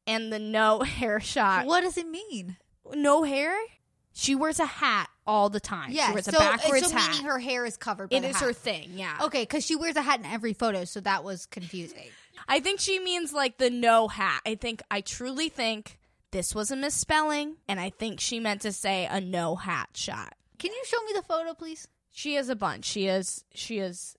and 0.07 0.31
the 0.31 0.39
no 0.39 0.79
hair 0.83 1.19
shot 1.19 1.65
What 1.65 1.81
does 1.81 1.97
it 1.97 2.07
mean? 2.07 2.57
no 2.93 3.23
hair. 3.23 3.53
She 4.13 4.33
wears 4.33 4.59
a 4.61 4.65
hat 4.65 5.09
all 5.27 5.49
the 5.49 5.59
time. 5.59 5.91
Yeah, 5.91 6.07
she 6.07 6.13
wears 6.13 6.25
so, 6.25 6.37
a 6.37 6.39
backwards 6.39 6.87
so 6.87 6.95
hat. 6.95 7.11
meaning 7.11 7.25
her 7.25 7.39
hair 7.39 7.65
is 7.65 7.75
covered. 7.75 8.09
By 8.09 8.17
it 8.17 8.23
is 8.23 8.35
hat. 8.37 8.43
her 8.45 8.53
thing. 8.53 8.91
Yeah. 8.93 9.17
Okay, 9.23 9.41
because 9.41 9.65
she 9.65 9.75
wears 9.75 9.97
a 9.97 10.01
hat 10.01 10.19
in 10.19 10.25
every 10.25 10.53
photo, 10.53 10.85
so 10.85 11.01
that 11.01 11.23
was 11.25 11.45
confusing. 11.47 12.07
I 12.47 12.61
think 12.61 12.79
she 12.79 12.99
means 12.99 13.33
like 13.33 13.57
the 13.57 13.69
no 13.69 14.07
hat. 14.07 14.41
I 14.45 14.55
think 14.55 14.81
I 14.89 15.01
truly 15.01 15.49
think 15.49 15.99
this 16.31 16.55
was 16.55 16.71
a 16.71 16.75
misspelling, 16.77 17.57
and 17.67 17.77
I 17.79 17.89
think 17.89 18.19
she 18.21 18.39
meant 18.39 18.61
to 18.61 18.71
say 18.71 19.05
a 19.09 19.19
no 19.19 19.55
hat 19.55 19.89
shot. 19.95 20.33
Can 20.59 20.71
you 20.71 20.83
show 20.85 21.01
me 21.03 21.11
the 21.13 21.23
photo, 21.23 21.53
please? 21.53 21.87
She 22.11 22.35
has 22.35 22.47
a 22.47 22.55
bunch. 22.55 22.85
She 22.85 23.07
is 23.07 23.43
she 23.53 23.79
is 23.79 24.15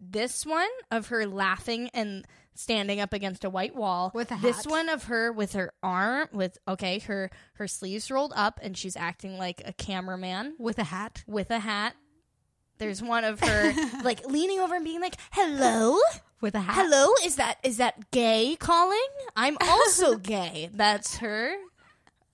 this 0.00 0.44
one 0.44 0.68
of 0.90 1.08
her 1.08 1.26
laughing 1.26 1.90
and 1.94 2.26
standing 2.58 3.00
up 3.00 3.12
against 3.12 3.44
a 3.44 3.50
white 3.50 3.76
wall 3.76 4.10
With 4.12 4.32
a 4.32 4.36
This 4.42 4.66
one 4.66 4.88
of 4.88 5.04
her 5.04 5.30
with 5.30 5.52
her 5.52 5.72
arm 5.82 6.26
with 6.32 6.58
okay 6.66 6.98
her 7.00 7.30
her 7.54 7.68
sleeves 7.68 8.10
rolled 8.10 8.32
up 8.34 8.58
and 8.62 8.76
she's 8.76 8.96
acting 8.96 9.38
like 9.38 9.62
a 9.64 9.72
cameraman. 9.72 10.54
With 10.58 10.78
a 10.78 10.84
hat. 10.84 11.22
with 11.26 11.50
a 11.50 11.60
hat. 11.60 11.94
There's 12.78 13.02
one 13.02 13.24
of 13.24 13.40
her 13.40 13.72
like 14.04 14.26
leaning 14.26 14.58
over 14.60 14.74
and 14.76 14.84
being 14.84 15.00
like, 15.00 15.16
"Hello, 15.32 15.98
With 16.40 16.54
a 16.54 16.60
hat. 16.60 16.74
hello, 16.76 17.12
is 17.24 17.36
that 17.36 17.58
is 17.62 17.76
that 17.78 18.10
gay 18.12 18.56
calling? 18.58 18.98
I'm 19.36 19.56
also 19.60 20.16
gay." 20.34 20.70
That's 20.72 21.18
her. 21.18 21.52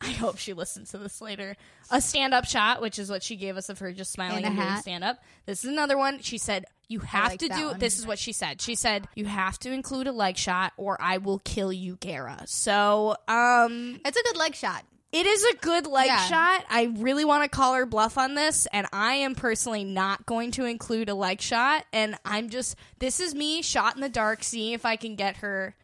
I 0.00 0.10
hope 0.10 0.36
she 0.38 0.52
listens 0.52 0.90
to 0.90 0.98
this 0.98 1.20
later. 1.20 1.56
A 1.90 2.00
stand-up 2.00 2.44
shot, 2.44 2.82
which 2.82 2.98
is 2.98 3.08
what 3.10 3.22
she 3.22 3.36
gave 3.36 3.56
us 3.56 3.68
of 3.68 3.78
her 3.78 3.92
just 3.92 4.12
smiling 4.12 4.44
And 4.44 4.58
and 4.58 4.68
doing 4.68 4.76
stand-up. 4.80 5.18
This 5.46 5.64
is 5.64 5.70
another 5.70 5.96
one. 5.96 6.20
She 6.20 6.36
said, 6.36 6.66
"You 6.88 7.00
have 7.00 7.30
like 7.30 7.40
to 7.40 7.48
do." 7.48 7.66
one. 7.68 7.78
This 7.78 7.98
is 7.98 8.06
what 8.06 8.18
she 8.18 8.32
said. 8.32 8.60
She 8.60 8.74
said, 8.74 9.08
"You 9.14 9.24
have 9.24 9.58
to 9.60 9.72
include 9.72 10.06
a 10.06 10.12
leg 10.12 10.36
shot, 10.36 10.72
or 10.76 11.00
I 11.00 11.18
will 11.18 11.38
kill 11.38 11.72
you, 11.72 11.96
Gara." 11.96 12.42
So, 12.46 13.16
um, 13.28 14.00
It's 14.04 14.18
a 14.18 14.22
good 14.24 14.36
leg 14.36 14.54
shot. 14.54 14.84
it 15.12 15.24
is 15.26 15.44
a 15.44 15.56
good 15.58 15.86
leg 15.86 16.06
Yeah. 16.08 16.26
shot. 16.26 16.64
I 16.68 16.92
really 16.98 17.24
want 17.24 17.44
to 17.44 17.48
call 17.48 17.74
her 17.74 17.86
bluff 17.86 18.18
on 18.18 18.34
this, 18.34 18.66
and 18.72 18.86
I 18.92 19.14
am 19.14 19.34
personally 19.34 19.84
not 19.84 20.26
going 20.26 20.50
to 20.52 20.64
include 20.66 21.08
a 21.08 21.14
leg 21.14 21.40
shot. 21.40 21.86
And 21.92 22.18
I'm 22.26 22.50
just, 22.50 22.76
this 22.98 23.20
is 23.20 23.34
me 23.34 23.62
shot 23.62 23.94
in 23.94 24.02
the 24.02 24.08
dark, 24.10 24.42
seeing 24.44 24.72
if 24.72 24.84
I 24.84 24.96
can 24.96 25.14
get 25.16 25.36
her 25.38 25.76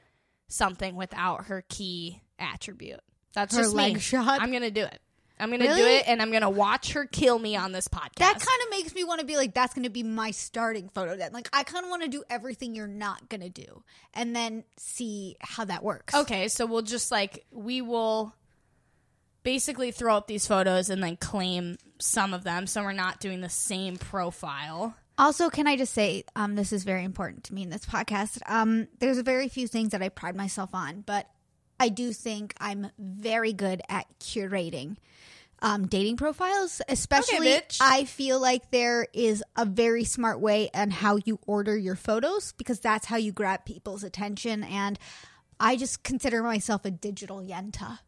something 0.48 0.96
without 0.96 1.44
her 1.46 1.64
key 1.68 2.20
attribute. 2.38 3.00
That's 3.34 3.54
Her 3.56 3.62
just 3.62 3.74
leg 3.74 3.94
me. 3.94 4.00
shot? 4.00 4.40
I'm 4.40 4.52
gonna 4.52 4.70
do 4.70 4.82
it. 4.82 5.00
I'm 5.38 5.50
gonna 5.50 5.74
do 5.74 5.86
it, 5.86 6.04
and 6.06 6.20
I'm 6.20 6.30
gonna 6.30 6.50
watch 6.50 6.92
her 6.92 7.06
kill 7.06 7.38
me 7.38 7.56
on 7.56 7.72
this 7.72 7.88
podcast. 7.88 8.16
That 8.16 8.34
kind 8.34 8.62
of 8.64 8.70
makes 8.70 8.94
me 8.94 9.04
want 9.04 9.20
to 9.20 9.26
be 9.26 9.36
like, 9.36 9.54
that's 9.54 9.72
going 9.72 9.84
to 9.84 9.90
be 9.90 10.02
my 10.02 10.32
starting 10.32 10.90
photo. 10.90 11.16
Then, 11.16 11.32
like, 11.32 11.48
I 11.52 11.62
kind 11.62 11.82
of 11.84 11.88
want 11.90 12.02
to 12.02 12.08
do 12.08 12.22
everything 12.28 12.74
you're 12.74 12.86
not 12.86 13.30
going 13.30 13.40
to 13.40 13.48
do, 13.48 13.82
and 14.12 14.36
then 14.36 14.64
see 14.76 15.36
how 15.40 15.64
that 15.64 15.82
works. 15.82 16.14
okay, 16.14 16.48
so 16.48 16.66
we'll 16.66 16.82
just 16.82 17.10
like 17.10 17.46
we 17.50 17.80
will 17.80 18.34
basically 19.42 19.90
throw 19.90 20.14
up 20.16 20.26
these 20.26 20.46
photos 20.46 20.90
and 20.90 21.02
then 21.02 21.16
claim 21.16 21.78
some 21.98 22.34
of 22.34 22.44
them, 22.44 22.66
so 22.66 22.82
we're 22.82 22.92
not 22.92 23.20
doing 23.20 23.40
the 23.40 23.48
same 23.48 23.96
profile. 23.96 24.94
Also, 25.16 25.48
can 25.48 25.66
I 25.66 25.76
just 25.76 25.94
say, 25.94 26.24
um, 26.36 26.54
this 26.54 26.72
is 26.72 26.84
very 26.84 27.04
important 27.04 27.44
to 27.44 27.54
me 27.54 27.62
in 27.62 27.70
this 27.70 27.84
podcast. 27.86 28.38
Um, 28.46 28.88
there's 28.98 29.18
a 29.18 29.22
very 29.22 29.48
few 29.48 29.66
things 29.66 29.90
that 29.92 30.02
I 30.02 30.08
pride 30.10 30.36
myself 30.36 30.74
on, 30.74 31.02
but 31.06 31.26
I 31.80 31.88
do 31.88 32.12
think 32.12 32.54
I'm 32.60 32.90
very 32.98 33.52
good 33.52 33.82
at 33.88 34.06
curating. 34.20 34.96
um, 35.62 35.86
dating 35.86 36.16
profiles. 36.16 36.80
Especially, 36.88 37.46
bitch. 37.48 37.78
I 37.82 38.04
feel 38.04 38.40
like 38.40 38.70
there 38.70 39.06
is 39.12 39.44
a 39.56 39.64
very 39.66 40.04
smart 40.04 40.40
way 40.40 40.70
on 40.72 40.90
how 40.90 41.18
you 41.24 41.38
order 41.46 41.76
your 41.76 41.96
photos 41.96 42.52
because 42.52 42.80
that's 42.80 43.06
how 43.06 43.16
you 43.16 43.30
grab 43.32 43.64
people's 43.66 44.02
attention. 44.02 44.64
And 44.64 44.98
I 45.58 45.76
just 45.76 46.02
consider 46.02 46.42
myself 46.42 46.86
a 46.86 46.90
digital 46.90 47.40
yenta, 47.42 47.98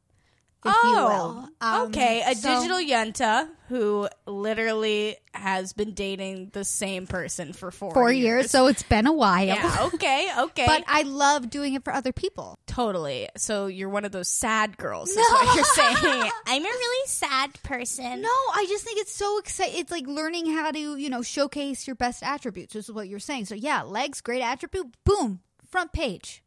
if 0.64 0.74
you 0.84 0.90
will. 0.92 1.04
Um, 1.38 1.48
Oh, 1.64 1.86
okay. 1.86 2.22
A 2.26 2.34
so- 2.34 2.56
digital 2.56 2.78
yenta 2.78 3.48
who 3.68 4.08
literally 4.26 5.16
has 5.32 5.72
been 5.72 5.92
dating 5.94 6.50
the 6.52 6.64
same 6.64 7.06
person 7.06 7.52
for 7.52 7.70
four, 7.70 7.94
four 7.94 8.12
years, 8.12 8.50
so 8.50 8.66
it's 8.66 8.82
been 8.82 9.06
a 9.06 9.12
while. 9.12 9.46
Yeah. 9.46 9.88
Okay. 9.94 10.28
Okay. 10.36 10.66
But 10.66 10.84
I 10.86 11.02
love 11.02 11.48
doing 11.50 11.74
it 11.74 11.84
for 11.84 11.92
other 11.92 12.12
people. 12.12 12.58
totally. 12.66 13.28
So 13.36 13.66
you're 13.66 13.88
one 13.88 14.04
of 14.04 14.12
those 14.12 14.28
sad 14.28 14.76
girls. 14.76 15.08
Is 15.10 15.16
what 15.16 15.54
you're 15.54 15.64
saying. 15.64 16.30
I'm 16.46 16.62
a 16.62 16.68
really 16.68 17.06
sad 17.06 17.62
person. 17.62 18.20
No, 18.22 18.28
I 18.28 18.66
just 18.68 18.84
think 18.84 18.98
it's 19.00 19.14
so 19.14 19.38
exciting. 19.38 19.78
It's 19.78 19.90
like 19.90 20.06
learning 20.06 20.46
how 20.52 20.70
to, 20.70 20.96
you 20.96 21.08
know, 21.10 21.22
showcase 21.22 21.86
your 21.86 21.96
best 21.96 22.22
attributes, 22.22 22.74
which 22.74 22.84
is 22.88 22.92
what 22.92 23.08
you're 23.08 23.18
saying. 23.20 23.44
So, 23.46 23.54
yeah, 23.54 23.82
legs, 23.82 24.20
great 24.20 24.42
attribute. 24.42 24.86
Boom, 25.04 25.40
front 25.70 25.92
page. 25.92 26.42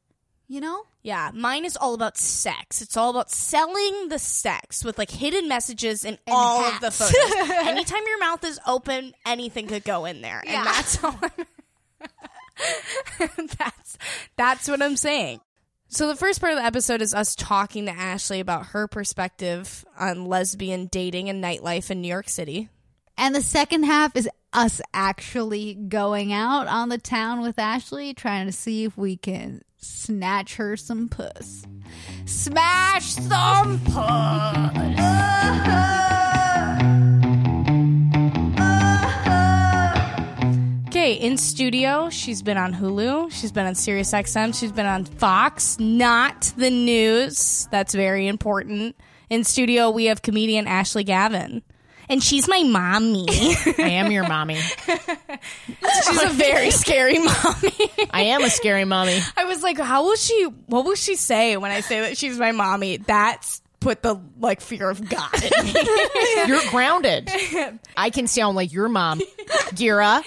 You 0.48 0.62
know? 0.62 0.84
Yeah, 1.02 1.32
mine 1.34 1.66
is 1.66 1.76
all 1.76 1.94
about 1.96 2.18
sex. 2.18 2.82
It's 2.82 2.96
all 2.98 3.10
about 3.10 3.32
selling 3.32 4.10
the 4.10 4.20
sex 4.20 4.84
with 4.86 4.98
like 4.98 5.10
hidden 5.10 5.48
messages 5.48 6.06
in 6.06 6.18
all 6.28 6.64
of 6.66 6.80
the 6.82 6.92
photos. 6.92 7.50
Anytime 7.68 8.04
your 8.08 8.20
mouth 8.20 8.44
is 8.44 8.60
open, 8.68 9.14
anything 9.26 9.68
could 9.68 9.84
go 9.84 10.06
in 10.06 10.22
there, 10.22 10.42
Yeah. 10.46 10.60
and 10.60 10.68
that's 10.68 11.04
all. 11.04 11.20
I'm 13.20 13.30
that's 13.58 13.98
that's 14.38 14.68
what 14.68 14.82
I'm 14.82 14.98
saying. 14.98 15.42
So 15.88 16.08
the 16.08 16.16
first 16.16 16.42
part 16.42 16.54
of 16.54 16.60
the 16.60 16.66
episode 16.66 17.02
is 17.02 17.14
us 17.14 17.36
talking 17.36 17.86
to 17.86 17.92
Ashley 17.92 18.40
about 18.40 18.68
her 18.68 18.88
perspective 18.88 19.86
on 20.00 20.26
lesbian 20.26 20.88
dating 20.88 21.30
and 21.30 21.44
nightlife 21.44 21.90
in 21.92 22.02
New 22.02 22.08
York 22.08 22.28
City. 22.30 22.70
And 23.18 23.34
the 23.34 23.42
second 23.42 23.84
half 23.84 24.16
is 24.16 24.30
us 24.56 24.82
actually 24.94 25.74
going 25.74 26.32
out 26.32 26.68
on 26.68 26.90
the 26.90 26.98
town 26.98 27.42
with 27.42 27.60
Ashley, 27.60 28.14
trying 28.14 28.46
to 28.46 28.52
see 28.54 28.86
if 28.86 28.98
we 28.98 29.18
can 29.18 29.62
snatch 29.78 30.56
her 30.56 30.78
some 30.78 31.10
puss. 31.10 31.64
Smash 32.26 33.06
some 33.06 33.80
puss! 33.86 34.72
Okay, 40.88 41.14
in 41.14 41.38
studio, 41.38 42.10
she's 42.10 42.42
been 42.42 42.58
on 42.58 42.74
Hulu, 42.74 43.32
she's 43.32 43.52
been 43.52 43.66
on 43.66 43.74
SiriusXM, 43.74 44.58
she's 44.58 44.72
been 44.72 44.86
on 44.86 45.04
Fox, 45.04 45.78
not 45.78 46.54
the 46.56 46.70
news. 46.70 47.68
That's 47.70 47.94
very 47.94 48.28
important. 48.28 48.96
In 49.30 49.44
studio, 49.44 49.90
we 49.90 50.06
have 50.06 50.22
comedian 50.22 50.66
Ashley 50.66 51.04
Gavin. 51.04 51.62
And 52.10 52.24
she's 52.24 52.48
my 52.48 52.64
mommy. 52.64 53.26
I 53.30 53.90
am 53.92 54.12
your 54.12 54.28
mommy. 54.28 54.56
she's 56.06 56.24
a 56.24 56.30
very 56.30 56.72
scary 56.72 57.20
mommy. 57.20 57.92
I 58.12 58.24
am 58.24 58.44
a 58.44 58.50
scary 58.50 58.86
mommy. 58.86 59.20
I 59.36 59.46
was 59.46 59.64
like, 59.64 59.80
how 59.80 60.04
will 60.04 60.16
she, 60.16 60.44
what 60.68 60.86
will 60.86 60.96
she 60.96 61.16
say 61.16 61.58
when 61.58 61.72
I 61.72 61.82
say 61.82 62.02
that 62.02 62.18
she's 62.18 62.38
my 62.38 62.52
mommy? 62.52 62.98
That's 62.98 63.62
put 63.80 64.02
the 64.02 64.20
like 64.40 64.62
fear 64.62 64.90
of 64.90 65.08
God 65.08 65.44
in 65.44 65.66
me. 65.66 65.74
You're 66.48 66.62
grounded. 66.72 67.30
I 67.98 68.10
can 68.10 68.26
sound 68.28 68.56
like 68.56 68.74
your 68.74 68.90
mom. 68.90 69.22
Gira. 69.76 70.24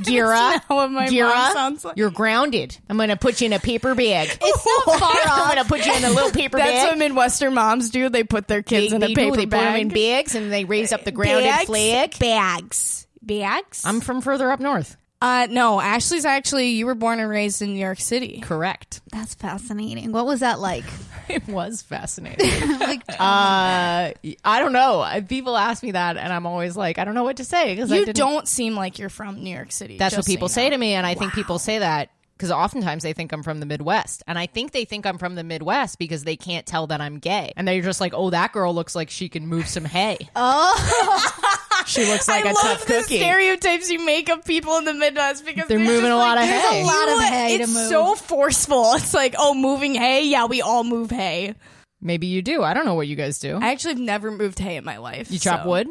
Gira. 0.00 0.60
what 0.68 0.90
my 0.90 1.08
Gira. 1.08 1.28
mom 1.28 1.52
sounds 1.52 1.84
like. 1.84 1.96
You're 1.96 2.10
grounded. 2.10 2.76
I'm 2.88 2.96
going 2.96 3.08
to 3.10 3.16
put 3.16 3.40
you 3.40 3.46
in 3.46 3.52
a 3.52 3.58
paper 3.58 3.94
bag. 3.94 4.28
It's 4.42 4.66
not 4.66 4.98
far 5.00 5.12
I'm 5.24 5.54
going 5.54 5.64
to 5.64 5.68
put 5.68 5.86
you 5.86 5.92
in 5.92 6.04
a 6.04 6.10
little 6.10 6.30
paper 6.30 6.58
That's 6.58 6.82
bag. 6.82 6.88
what 6.90 6.98
Midwestern 6.98 7.54
moms 7.54 7.90
do. 7.90 8.08
They 8.08 8.24
put 8.24 8.48
their 8.48 8.62
kids 8.62 8.90
they, 8.90 8.96
in 8.96 9.02
a 9.02 9.08
paper 9.08 9.30
do. 9.30 9.36
They 9.36 9.46
put 9.46 9.50
them 9.50 9.72
bag. 9.72 9.82
in 9.82 9.88
bags 9.88 10.34
and 10.34 10.52
they 10.52 10.64
raise 10.64 10.92
up 10.92 11.04
the 11.04 11.12
grounded 11.12 11.44
Bags? 11.44 11.66
flag. 11.66 12.18
Bags. 12.18 13.06
Bags? 13.22 13.82
I'm 13.84 14.00
from 14.00 14.20
further 14.20 14.50
up 14.50 14.60
north. 14.60 14.96
Uh, 15.24 15.46
no, 15.50 15.80
Ashley's 15.80 16.26
actually, 16.26 16.72
you 16.72 16.84
were 16.84 16.94
born 16.94 17.18
and 17.18 17.30
raised 17.30 17.62
in 17.62 17.72
New 17.72 17.80
York 17.80 17.98
City. 17.98 18.40
Correct. 18.40 19.00
That's 19.10 19.34
fascinating. 19.34 20.12
What 20.12 20.26
was 20.26 20.40
that 20.40 20.60
like? 20.60 20.84
It 21.26 21.48
was 21.48 21.80
fascinating. 21.80 22.50
like 22.80 23.00
uh, 23.08 23.14
I 23.18 24.58
don't 24.58 24.74
know. 24.74 25.08
People 25.26 25.56
ask 25.56 25.82
me 25.82 25.92
that, 25.92 26.18
and 26.18 26.30
I'm 26.30 26.44
always 26.44 26.76
like, 26.76 26.98
I 26.98 27.06
don't 27.06 27.14
know 27.14 27.24
what 27.24 27.38
to 27.38 27.44
say 27.46 27.74
because 27.74 27.90
You 27.90 28.04
didn't. 28.04 28.16
don't 28.16 28.46
seem 28.46 28.74
like 28.74 28.98
you're 28.98 29.08
from 29.08 29.42
New 29.42 29.48
York 29.54 29.72
City. 29.72 29.96
That's 29.96 30.12
what 30.12 30.18
just 30.18 30.28
so 30.28 30.32
people 30.34 30.48
you 30.48 30.52
say 30.52 30.68
to 30.68 30.76
me, 30.76 30.92
and 30.92 31.06
I 31.06 31.14
think 31.14 31.32
people 31.32 31.58
say 31.58 31.78
that 31.78 32.10
because 32.44 32.52
oftentimes 32.54 33.02
they 33.02 33.14
think 33.14 33.32
I'm 33.32 33.42
from 33.42 33.58
the 33.60 33.64
Midwest, 33.66 34.22
and 34.26 34.38
I 34.38 34.44
think 34.44 34.72
they 34.72 34.84
think 34.84 35.06
I'm 35.06 35.16
from 35.16 35.34
the 35.34 35.42
Midwest 35.44 35.98
because 35.98 36.24
they 36.24 36.36
can't 36.36 36.66
tell 36.66 36.88
that 36.88 37.00
I'm 37.00 37.18
gay, 37.18 37.54
and 37.56 37.66
they're 37.66 37.80
just 37.80 38.02
like, 38.02 38.12
"Oh, 38.14 38.28
that 38.30 38.52
girl 38.52 38.74
looks 38.74 38.94
like 38.94 39.08
she 39.08 39.30
can 39.30 39.46
move 39.46 39.66
some 39.66 39.86
hay. 39.86 40.18
oh, 40.36 41.84
She 41.86 42.04
looks 42.06 42.28
like 42.28 42.44
I 42.44 42.50
a 42.50 42.52
love 42.52 42.62
tough 42.62 42.84
the 42.86 42.92
cookie." 43.00 43.16
stereots 43.18 43.90
you 43.90 44.04
make 44.04 44.28
of 44.28 44.44
people 44.44 44.76
in 44.76 44.84
the 44.84 44.92
Midwest 44.94 45.46
because 45.46 45.68
They're 45.68 45.78
they're 45.78 45.86
moving 45.86 46.02
just 46.02 46.12
a 46.12 46.16
lot 46.16 46.36
like, 46.36 46.44
of 46.50 46.54
hay. 46.54 46.82
a 46.82 46.86
lot 46.86 47.08
of 47.08 47.14
You- 47.14 47.20
hay 47.28 47.56
to 47.58 47.62
It's 47.64 47.72
move. 47.74 47.88
so 47.88 48.14
forceful. 48.14 48.92
It's 48.94 49.14
like, 49.14 49.34
oh, 49.38 49.54
moving 49.54 49.94
hay. 49.94 50.26
Yeah, 50.26 50.44
we 50.44 50.60
all 50.60 50.84
move 50.84 51.10
hay. 51.10 51.54
Maybe 52.02 52.26
you 52.26 52.42
do. 52.42 52.62
I 52.62 52.74
don't 52.74 52.84
know 52.84 52.94
what 52.94 53.08
you 53.08 53.16
guys 53.16 53.38
do. 53.38 53.58
I 53.60 53.72
actually 53.72 53.94
have 53.94 54.02
never 54.02 54.30
moved 54.30 54.58
hay 54.58 54.76
in 54.76 54.84
my 54.84 54.98
life. 54.98 55.30
you 55.30 55.38
chop 55.38 55.62
so- 55.62 55.68
wood. 55.70 55.88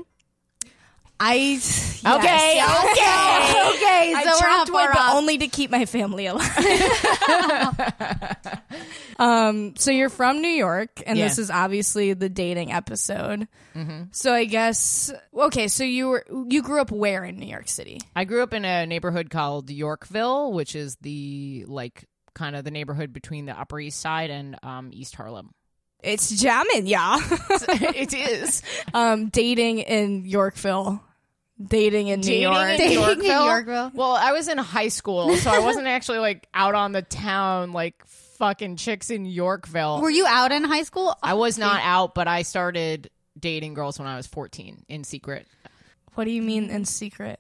I 1.26 1.36
yes, 1.36 2.02
Okay, 2.06 2.56
yes. 2.56 2.92
okay. 2.92 3.78
okay. 3.78 4.14
I 4.14 4.24
So 4.26 4.30
we're 4.32 4.40
chopped 4.40 4.72
not 4.72 4.74
wood, 4.74 4.90
but 4.94 5.00
off. 5.00 5.16
only 5.16 5.38
to 5.38 5.48
keep 5.48 5.72
my 5.72 5.86
family 5.86 6.26
alive. 6.26 6.52
um, 9.20 9.76
so 9.78 9.92
you're 9.92 10.10
from 10.10 10.42
New 10.42 10.48
York, 10.50 11.02
and 11.06 11.18
Yeah. 11.18 11.26
this 11.28 11.38
is 11.40 11.50
obviously 11.50 12.14
the 12.14 12.30
dating 12.30 12.72
episode. 12.72 13.48
So 14.12 14.34
I 14.34 14.46
guess 14.46 15.12
okay. 15.34 15.68
So 15.68 15.84
you 15.84 16.10
were 16.10 16.26
you 16.50 16.62
grew 16.62 16.82
up 16.82 16.92
where 16.92 17.24
in 17.24 17.38
New 17.40 17.48
York 17.48 17.68
City? 17.68 18.00
I 18.16 18.26
grew 18.26 18.44
up 18.44 18.54
in 18.54 18.66
a 18.66 18.86
neighborhood 18.86 19.30
called 19.30 19.70
Yorkville, 19.70 20.54
which 20.54 20.76
is 20.76 20.96
the 21.02 21.66
like 21.68 22.06
kind 22.36 22.56
of 22.56 22.64
the 22.66 22.72
neighborhood 22.72 23.14
between 23.14 23.46
the 23.46 23.60
Upper 23.60 23.80
East 23.80 24.00
Side 24.00 24.30
and 24.30 24.58
um, 24.64 24.90
East 24.94 25.16
Harlem. 25.16 25.52
It's 26.04 26.30
jamming, 26.42 26.86
yeah. 26.86 27.16
it 27.96 28.14
is. 28.14 28.62
um, 28.94 29.30
dating 29.30 29.80
in 29.80 30.26
Yorkville, 30.26 31.02
dating 31.66 32.08
in 32.08 32.22
New 32.22 32.34
York. 32.34 32.70
in 32.72 32.78
Dating 32.78 32.98
in 32.98 33.04
Yorkville? 33.04 33.46
Yorkville? 33.46 33.92
Well, 33.94 34.12
I 34.12 34.32
was 34.32 34.48
in 34.48 34.58
high 34.58 34.90
school, 34.90 35.36
so 35.38 35.50
I 35.50 35.60
wasn't 35.60 35.88
actually 35.88 36.20
like 36.20 36.48
out 36.54 36.76
on 36.76 36.92
the 36.92 37.02
town 37.02 37.74
like 37.74 38.04
fucking 38.08 38.76
chicks 38.78 39.10
in 39.10 39.26
Yorkville. 39.26 40.02
Were 40.02 40.10
you 40.10 40.26
out 40.28 40.52
in 40.52 40.64
high 40.64 40.84
school? 40.84 41.16
I 41.22 41.36
was 41.36 41.58
not 41.58 41.82
out, 41.84 42.14
but 42.16 42.28
I 42.28 42.42
started 42.42 43.10
dating 43.40 43.74
girls 43.74 44.00
when 44.00 44.08
I 44.08 44.16
was 44.18 44.28
14 44.28 44.86
in 44.88 45.04
secret. 45.04 45.48
what 46.16 46.26
do 46.26 46.32
you 46.32 46.42
mean 46.42 46.70
in 46.70 46.86
secret? 46.86 47.40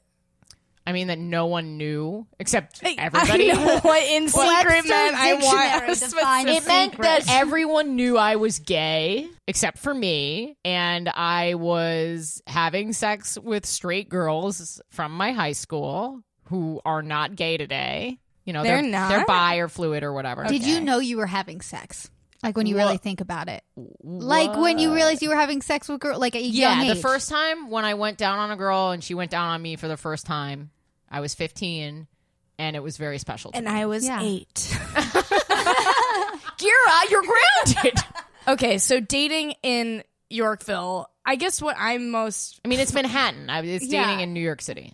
I 0.86 0.92
mean 0.92 1.08
that 1.08 1.18
no 1.20 1.46
one 1.46 1.78
knew 1.78 2.28
except 2.40 2.82
I 2.84 2.96
everybody. 2.98 3.48
know 3.54 3.80
what 3.82 4.04
in 4.04 4.28
secret 4.28 4.86
meant. 4.88 5.16
I 5.16 5.34
want 5.36 6.48
It 6.50 6.68
meant 6.68 6.98
that 6.98 7.24
everyone 7.30 7.96
knew 7.96 8.18
I 8.18 8.36
was 8.36 8.60
gay 8.60 9.28
except 9.48 9.78
for 9.78 9.94
me, 9.94 10.58
and 10.66 11.08
I 11.10 11.54
was 11.56 12.42
having 12.48 12.92
sex 12.94 13.38
with 13.42 13.66
straight 13.66 14.10
girls 14.10 14.82
from 14.92 15.13
my 15.13 15.32
high 15.32 15.54
school 15.54 16.22
who 16.46 16.82
are 16.86 17.02
not 17.02 17.36
gay 17.36 17.58
today. 17.58 18.20
You 18.44 18.52
know, 18.52 18.63
They're 18.63 18.82
they're 18.82 18.92
not? 18.92 19.10
They're 19.10 19.25
bi 19.25 19.56
or 19.58 19.70
fluid 19.70 20.04
or 20.04 20.12
whatever. 20.12 20.44
Did 20.44 20.66
you 20.66 20.82
know 20.82 21.00
you 21.00 21.16
were 21.18 21.25
having 21.28 21.62
sex? 21.62 22.10
Like 22.44 22.58
when 22.58 22.66
you 22.66 22.75
What? 22.75 22.82
really 22.84 22.98
think 22.98 23.22
about 23.22 23.48
it, 23.48 23.63
like 24.04 24.58
when 24.58 24.78
you 24.78 24.94
realized 24.94 25.22
you 25.22 25.30
were 25.30 25.36
having 25.38 25.62
sex 25.62 25.88
with 25.88 26.02
girl, 26.02 26.20
like 26.20 26.36
at 26.36 26.42
a 26.42 26.46
Yeah, 26.46 26.84
the 26.84 26.92
age. 26.92 27.02
first 27.02 27.30
time 27.30 27.70
when 27.70 27.86
I 27.86 27.94
went 27.94 28.18
down 28.18 28.38
on 28.38 28.52
a 28.52 28.58
girl 28.58 28.90
and 28.92 29.02
she 29.02 29.13
went 29.13 29.32
down 29.32 29.48
on 29.48 29.62
me 29.62 29.78
for 29.78 29.88
the 29.88 29.96
first 29.96 30.25
time, 30.25 30.70
I 31.13 31.22
was 31.22 31.36
15, 31.36 32.08
and 32.60 32.75
it 32.75 32.82
was 32.84 32.98
very 32.98 33.20
special. 33.20 33.51
To 33.51 33.58
and 33.58 33.65
me. 33.67 33.72
I 33.72 33.86
was 33.86 34.05
Yeah. 34.05 34.22
eight. 34.22 34.53
Gira, 36.58 37.10
you're 37.10 37.24
grounded. 37.24 37.93
okay, 38.48 38.77
so 38.77 39.00
dating 39.00 39.53
in 39.63 40.03
Yorkville. 40.29 41.10
I 41.25 41.36
guess 41.36 41.62
what 41.62 41.75
I'm 41.79 42.10
most 42.12 42.60
I 42.65 42.67
mean, 42.67 42.79
it's 42.79 42.93
Manhattan. 42.93 43.50
I 43.50 43.62
was 43.62 43.86
Yeah. 43.86 44.05
dating 44.05 44.20
in 44.22 44.34
New 44.34 44.41
York 44.41 44.62
City. 44.62 44.93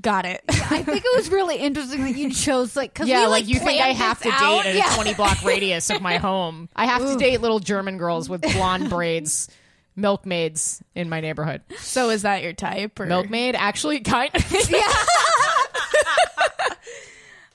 got 0.00 0.24
it. 0.24 0.42
I 0.48 0.82
think 0.82 1.04
it 1.04 1.16
was 1.16 1.28
really 1.30 1.56
interesting 1.56 2.02
that 2.04 2.16
you 2.16 2.30
chose 2.32 2.74
like 2.76 2.92
because 2.94 3.08
Yeah, 3.08 3.20
we, 3.20 3.26
like, 3.26 3.42
like 3.44 3.48
you 3.48 3.58
think 3.58 3.80
I 3.80 3.92
planned 3.92 3.98
have 3.98 4.18
to 4.22 4.24
this 4.30 4.40
date 4.40 4.60
in 4.60 4.66
at 4.68 4.74
Yeah. 4.76 4.92
a 4.92 4.94
20 4.96 5.14
block 5.14 5.44
radius 5.44 5.90
of 5.90 6.00
my 6.00 6.16
home. 6.18 6.68
I 6.74 6.86
have 6.86 7.02
to 7.02 7.16
date 7.16 7.40
little 7.42 7.58
German 7.60 7.98
girls 7.98 8.26
with 8.28 8.40
blonde 8.40 8.88
braids, 8.90 9.48
milkmaids 9.94 10.82
in 10.94 11.08
my 11.10 11.20
neighborhood. 11.20 11.60
so 11.78 12.08
is 12.10 12.22
that 12.22 12.42
your 12.42 12.54
type? 12.54 12.98
Or? 13.00 13.06
Milkmaid, 13.06 13.54
actually, 13.54 14.00
kind 14.00 14.30
of. 14.34 14.42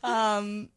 Um, 0.07 0.69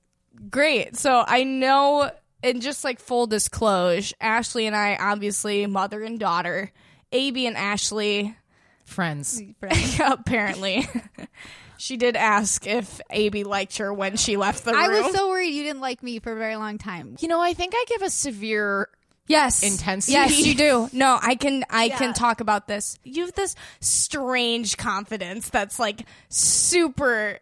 great. 0.51 0.97
So 0.97 1.23
I 1.27 1.45
know, 1.45 2.11
and 2.43 2.61
just 2.63 2.85
like 2.85 3.01
full 3.01 3.27
disclosure, 3.27 4.15
Ashley 4.21 4.67
and 4.67 4.75
I, 4.77 4.97
obviously 4.97 5.67
mother 5.67 6.03
and 6.03 6.19
daughter. 6.19 6.73
AB 7.13 7.47
and 7.47 7.57
Ashley, 7.57 8.37
Friends. 8.85 9.41
apparently, 10.05 10.87
she 11.77 11.97
did 11.97 12.17
ask 12.17 12.67
if 12.67 13.01
AB 13.11 13.45
liked 13.45 13.79
her 13.79 13.93
when 13.93 14.17
she 14.17 14.37
left 14.37 14.65
the 14.65 14.73
room. 14.73 14.81
I 14.81 14.89
was 14.89 15.13
so 15.15 15.29
worried 15.29 15.49
you 15.55 15.63
didn't 15.65 15.81
like 15.81 16.03
me 16.03 16.19
for 16.19 16.33
a 16.33 16.37
very 16.39 16.57
long 16.57 16.79
time. 16.79 17.17
You 17.21 17.29
know, 17.29 17.41
I 17.41 17.53
think 17.55 17.73
I 17.77 17.85
give 17.89 18.03
a 18.03 18.11
severe 18.11 18.89
Yes. 19.27 19.63
intensity. 19.63 20.13
Yes, 20.15 20.41
you 20.41 20.55
do. 20.57 20.89
No, 20.93 21.17
I 21.21 21.37
can 21.37 21.65
I 21.71 21.85
Yeah. 21.85 21.99
can 21.99 22.15
talk 22.15 22.41
about 22.41 22.67
this. 22.67 22.99
You 23.05 23.27
have 23.27 23.35
this 23.35 23.55
strange 23.81 24.77
confidence 24.77 25.49
that's 25.51 25.79
like 25.79 26.03
super 26.29 27.39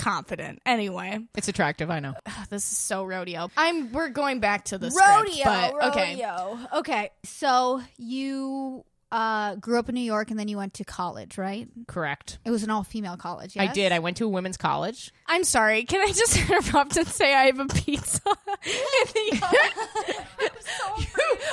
confident. 0.00 0.60
Anyway, 0.64 1.18
It's 1.36 1.48
attractive, 1.48 1.90
I 1.90 2.00
know. 2.00 2.14
this 2.48 2.70
is 2.72 2.78
so 2.78 3.04
rodeo. 3.04 3.50
I'm 3.56 3.92
we're 3.92 4.08
going 4.08 4.40
back 4.40 4.64
to 4.66 4.78
the 4.78 4.88
rodeo, 4.88 5.32
script, 5.32 5.44
but 5.44 5.88
okay. 5.90 6.10
rodeo. 6.12 6.58
Okay, 6.78 7.10
so 7.24 7.80
you 7.98 8.84
uh, 9.12 9.56
grew 9.56 9.78
up 9.78 9.88
in 9.88 9.94
New 9.94 10.00
York 10.00 10.30
and 10.30 10.38
then 10.38 10.48
you 10.48 10.56
went 10.56 10.74
to 10.74 10.84
college, 10.84 11.36
right? 11.36 11.68
Correct. 11.88 12.38
It 12.44 12.50
was 12.50 12.62
an 12.62 12.70
all-female 12.70 13.16
college. 13.16 13.56
I 13.58 13.66
did. 13.66 13.92
I 13.92 13.98
went 13.98 14.16
to 14.18 14.24
a 14.24 14.28
women's 14.28 14.56
college. 14.56 15.12
I'm 15.26 15.44
sorry. 15.44 15.82
Can 15.84 16.00
I 16.00 16.12
just 16.12 16.38
interrupt 16.50 16.96
and 16.96 17.06
say 17.06 17.34
I 17.34 17.46
have 17.46 17.58
a 17.58 17.66
pizza 17.66 18.20
in 18.64 18.72
the 19.14 19.32
oven? 19.42 20.50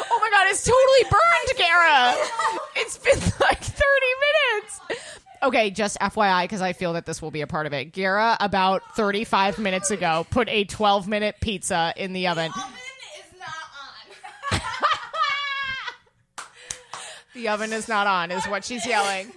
oh 0.09 0.19
my 0.21 0.29
god, 0.31 0.47
it's 0.49 0.63
totally 0.63 1.03
burned, 1.09 1.57
Gara. 1.57 2.13
it's 2.75 2.97
been 2.97 3.19
like 3.41 3.59
30 3.59 3.83
minutes. 4.25 4.79
Okay, 5.43 5.69
just 5.69 5.97
FYI, 5.99 6.43
because 6.45 6.61
I 6.61 6.73
feel 6.73 6.93
that 6.93 7.05
this 7.05 7.21
will 7.21 7.31
be 7.31 7.41
a 7.41 7.47
part 7.47 7.65
of 7.67 7.73
it. 7.73 7.91
Gara, 7.93 8.35
about 8.39 8.95
35 8.95 9.59
minutes 9.59 9.91
ago, 9.91 10.25
put 10.31 10.49
a 10.49 10.63
12 10.65 11.07
minute 11.07 11.35
pizza 11.41 11.93
in 11.95 12.13
the 12.13 12.27
oven. 12.27 12.51
The 12.55 12.59
oven 12.59 12.71
is 13.19 13.39
not 13.39 14.57
on. 16.39 16.45
The 17.35 17.47
oven 17.49 17.73
is 17.73 17.87
not 17.87 18.07
on, 18.07 18.31
is 18.31 18.45
what 18.47 18.65
she's 18.65 18.85
yelling. 18.85 19.31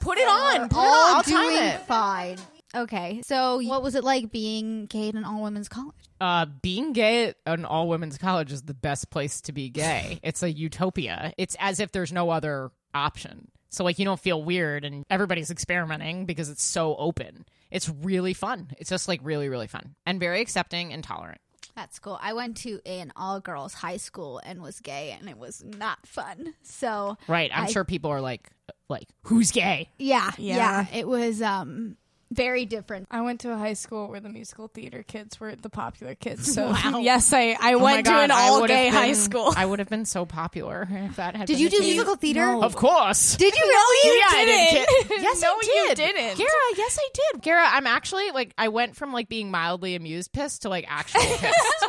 Put 0.00 0.18
it 0.18 0.28
on. 0.28 0.68
Put 0.68 0.72
it 0.72 0.74
on. 0.74 0.84
all 0.84 1.16
I'll 1.16 1.22
time 1.22 1.48
doing 1.50 1.62
it. 1.64 1.80
fine. 1.82 2.38
Okay, 2.76 3.22
so 3.24 3.60
what 3.62 3.84
was 3.84 3.94
it 3.94 4.02
like 4.02 4.32
being 4.32 4.86
gay 4.86 5.08
in 5.08 5.16
an 5.16 5.24
all-women's 5.24 5.68
college? 5.68 5.94
Uh, 6.20 6.46
being 6.60 6.92
gay 6.92 7.26
at 7.28 7.36
an 7.46 7.64
all 7.64 7.86
women's 7.88 8.18
college 8.18 8.50
is 8.50 8.62
the 8.62 8.74
best 8.74 9.10
place 9.10 9.40
to 9.42 9.52
be 9.52 9.68
gay. 9.70 10.18
It's 10.24 10.42
a 10.42 10.50
utopia. 10.50 11.32
It's 11.38 11.56
as 11.60 11.78
if 11.78 11.92
there's 11.92 12.12
no 12.12 12.30
other 12.30 12.72
option. 12.92 13.48
So 13.74 13.84
like 13.84 13.98
you 13.98 14.04
don't 14.04 14.20
feel 14.20 14.42
weird 14.42 14.84
and 14.84 15.04
everybody's 15.10 15.50
experimenting 15.50 16.26
because 16.26 16.48
it's 16.48 16.62
so 16.62 16.96
open. 16.96 17.44
It's 17.70 17.88
really 17.88 18.32
fun. 18.34 18.68
It's 18.78 18.88
just 18.90 19.08
like 19.08 19.20
really 19.22 19.48
really 19.48 19.66
fun 19.66 19.94
and 20.06 20.20
very 20.20 20.40
accepting 20.40 20.92
and 20.92 21.02
tolerant. 21.02 21.40
That's 21.74 21.98
cool. 21.98 22.18
I 22.22 22.34
went 22.34 22.56
to 22.58 22.80
an 22.86 23.12
all-girls 23.16 23.74
high 23.74 23.96
school 23.96 24.40
and 24.46 24.62
was 24.62 24.78
gay, 24.78 25.16
and 25.18 25.28
it 25.28 25.36
was 25.36 25.64
not 25.64 26.06
fun. 26.06 26.54
So 26.62 27.18
Right. 27.26 27.50
I'm 27.52 27.64
I- 27.64 27.70
sure 27.70 27.84
people 27.84 28.10
are 28.12 28.20
like 28.20 28.48
like 28.88 29.08
who's 29.24 29.50
gay? 29.50 29.88
yeah, 29.98 30.30
Yeah. 30.38 30.56
yeah, 30.56 30.86
it 30.96 31.08
was 31.08 31.42
um 31.42 31.96
very 32.30 32.64
different. 32.64 33.06
I 33.10 33.20
went 33.20 33.40
to 33.40 33.52
a 33.52 33.56
high 33.56 33.74
school 33.74 34.08
where 34.08 34.20
the 34.20 34.28
musical 34.28 34.68
theater 34.68 35.02
kids 35.02 35.38
were 35.38 35.54
the 35.54 35.68
popular 35.70 36.14
kids. 36.14 36.52
So 36.52 36.66
Wow. 36.84 36.98
yes, 37.02 37.32
I, 37.32 37.56
I 37.60 37.74
Oh 37.74 37.78
my 37.78 37.84
went 37.94 38.06
to 38.06 38.12
an 38.18 38.30
all 38.30 38.60
would 38.62 38.70
have 38.70 38.76
gay 38.78 38.88
high 38.88 39.12
school. 39.12 39.52
I 39.56 39.64
would 39.66 39.78
have 39.78 39.88
been 39.88 40.04
so 40.04 40.24
popular 40.26 40.88
if 40.90 41.16
that 41.16 41.36
had 41.36 41.46
Did 41.46 41.54
been 41.54 41.62
you 41.62 41.70
the 41.70 41.76
do 41.76 41.82
case. 41.82 41.92
musical 41.92 42.16
theater? 42.16 42.46
Of 42.54 42.74
course. 42.76 43.36
Did 43.36 43.54
you 43.54 43.62
really? 43.62 44.18
Yeah, 44.18 44.26
I 44.30 44.44
did. 44.44 44.70
didn't. 44.70 45.08
Ki- 45.08 45.22
Yes, 45.22 45.42
No, 45.42 45.48
I 45.48 45.60
you 45.62 45.86
did. 45.88 45.96
didn't. 45.96 46.38
Gara, 46.38 46.50
yes, 46.76 46.98
I 47.00 47.08
did. 47.32 47.42
Gara, 47.42 47.64
I'm 47.66 47.86
actually 47.86 48.30
like 48.32 48.52
I 48.58 48.68
went 48.68 48.96
from 48.96 49.12
like 49.12 49.28
being 49.28 49.50
mildly 49.50 49.94
amused 49.94 50.32
pissed 50.32 50.62
to 50.62 50.68
like 50.68 50.84
actually 50.88 51.26
pissed. 51.26 51.84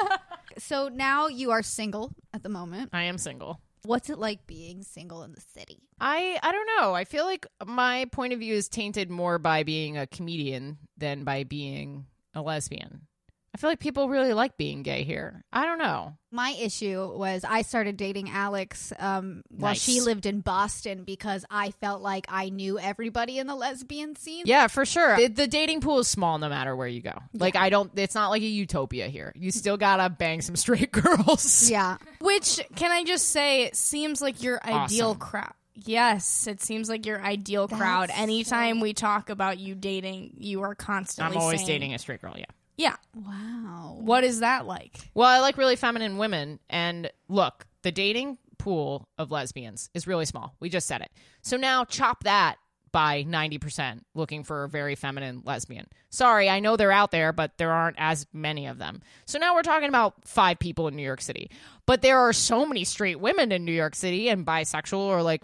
So 0.60 0.88
now 0.90 1.28
you 1.28 1.52
are 1.52 1.62
single 1.64 2.14
at 2.34 2.42
the 2.44 2.50
moment. 2.50 2.92
I 2.94 3.04
am 3.04 3.18
single. 3.18 3.60
What's 3.86 4.10
it 4.10 4.18
like 4.18 4.48
being 4.48 4.84
single 4.84 5.24
in 5.24 5.34
the 5.34 5.42
city? 5.42 5.84
I 6.00 6.40
I 6.42 6.52
don't 6.52 6.70
know. 6.78 6.94
I 6.94 7.06
feel 7.06 7.26
like 7.26 7.46
my 7.66 8.06
point 8.12 8.34
of 8.34 8.40
view 8.40 8.54
is 8.54 8.68
tainted 8.68 9.10
more 9.10 9.38
by 9.40 9.64
being 9.64 9.98
a 9.98 10.08
comedian 10.08 10.78
than 10.98 11.24
by 11.24 11.44
being 11.44 12.06
a 12.34 12.42
lesbian. 12.42 13.08
I 13.56 13.58
feel 13.58 13.70
like 13.70 13.80
people 13.80 14.10
really 14.10 14.34
like 14.34 14.58
being 14.58 14.84
gay 14.84 15.04
here. 15.06 15.46
I 15.54 15.66
don't 15.66 15.78
know. 15.80 16.18
My 16.30 16.54
issue 16.60 17.10
was 17.16 17.46
I 17.48 17.62
started 17.62 17.96
dating 17.96 18.30
Alex 18.30 18.92
um, 19.00 19.44
while 19.48 19.72
Nice. 19.72 19.82
she 19.82 20.02
lived 20.02 20.26
in 20.26 20.42
Boston 20.42 21.06
because 21.06 21.46
I 21.50 21.72
felt 21.72 22.02
like 22.02 22.26
I 22.28 22.50
knew 22.50 22.78
everybody 22.78 23.40
in 23.40 23.48
the 23.48 23.56
lesbian 23.56 24.18
scene. 24.18 24.44
Yeah, 24.46 24.68
for 24.68 24.86
sure. 24.86 25.16
The, 25.16 25.28
the 25.28 25.48
dating 25.48 25.80
pool 25.80 26.00
is 26.00 26.10
small 26.10 26.38
no 26.38 26.50
matter 26.50 26.76
where 26.76 26.90
you 26.90 27.00
go. 27.02 27.18
Like 27.34 27.56
I 27.56 27.70
don't 27.70 27.98
it's 27.98 28.14
not 28.14 28.28
like 28.28 28.42
a 28.42 28.46
utopia 28.46 29.08
here. 29.08 29.32
You 29.38 29.52
still 29.52 29.78
got 29.78 29.98
to 30.04 30.10
bang 30.10 30.42
some 30.42 30.58
straight 30.58 30.92
girls. 30.92 31.70
Yeah. 31.72 31.96
Which 32.20 32.60
can 32.76 32.92
I 32.92 33.06
just 33.06 33.30
say 33.30 33.64
it 33.64 33.78
seems 33.78 34.22
like 34.22 34.44
your 34.44 34.60
ideal 34.68 35.12
Awesome. 35.12 35.20
crowd. 35.20 35.54
Yes, 35.76 36.48
it 36.48 36.62
seems 36.62 36.90
like 36.90 37.06
your 37.06 37.22
ideal 37.22 37.70
crowd. 37.70 38.10
That's 38.10 38.20
Anytime 38.20 38.82
we 38.82 38.94
talk 38.94 39.30
about 39.30 39.60
you 39.60 39.76
dating, 39.76 40.36
you 40.40 40.62
are 40.64 40.74
constantly 40.76 41.36
I'm 41.38 41.42
always 41.42 41.60
saying- 41.60 41.68
dating 41.68 41.94
a 41.94 42.00
straight 42.00 42.22
girl, 42.22 42.34
yeah. 42.38 42.46
Yeah. 42.78 42.96
Wow. 43.16 43.98
What 44.00 44.24
is 44.24 44.40
that 44.42 44.66
like? 44.66 44.98
Well, 45.14 45.28
I 45.28 45.40
like 45.40 45.58
really 45.58 45.76
feminine 45.76 46.18
women. 46.18 46.60
And 46.70 47.10
look, 47.30 47.66
the 47.84 47.92
dating 47.92 48.38
pool 48.58 49.08
of 49.18 49.32
lesbians 49.32 49.90
is 49.94 50.08
really 50.08 50.26
small. 50.26 50.56
We 50.60 50.70
just 50.70 50.88
said 50.88 51.02
it. 51.02 51.12
So 51.42 51.58
now 51.58 51.86
chop 51.86 52.24
that 52.24 52.58
by 52.92 53.26
90% 53.26 54.04
looking 54.14 54.46
for 54.46 54.64
a 54.64 54.70
very 54.70 54.96
feminine 54.96 55.42
lesbian. 55.44 55.86
Sorry, 56.10 56.50
I 56.50 56.62
know 56.62 56.78
they're 56.78 56.94
out 56.94 57.12
there, 57.12 57.34
but 57.34 57.58
there 57.58 57.74
aren't 57.74 57.98
as 58.00 58.26
many 58.32 58.68
of 58.68 58.78
them. 58.78 59.02
So 59.26 59.38
now 59.38 59.54
we're 59.54 59.64
talking 59.64 59.90
about 59.90 60.26
five 60.26 60.60
people 60.60 60.88
in 60.88 60.96
New 60.96 61.04
York 61.04 61.22
City. 61.22 61.52
But 61.86 62.02
there 62.02 62.20
are 62.20 62.32
so 62.32 62.66
many 62.66 62.86
straight 62.86 63.20
women 63.20 63.52
in 63.52 63.66
New 63.66 63.74
York 63.74 63.96
City 63.96 64.30
and 64.30 64.46
bisexual 64.46 64.98
or 64.98 65.22
like 65.22 65.44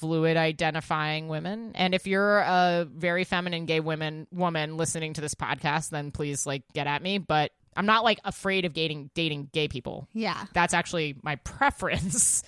fluid 0.00 0.36
identifying 0.36 1.28
women. 1.28 1.72
And 1.74 1.94
if 1.94 2.06
you're 2.06 2.38
a 2.38 2.86
very 2.90 3.24
feminine 3.24 3.66
gay 3.66 3.80
woman 3.80 4.26
woman 4.32 4.76
listening 4.76 5.12
to 5.14 5.20
this 5.20 5.34
podcast, 5.34 5.90
then 5.90 6.10
please 6.10 6.46
like 6.46 6.62
get 6.72 6.86
at 6.86 7.02
me. 7.02 7.18
But 7.18 7.52
I'm 7.76 7.86
not 7.86 8.02
like 8.04 8.18
afraid 8.24 8.64
of 8.64 8.72
dating 8.72 9.10
dating 9.14 9.50
gay 9.52 9.68
people. 9.68 10.08
Yeah. 10.12 10.44
That's 10.54 10.74
actually 10.74 11.16
my 11.22 11.36
preference. 11.44 12.42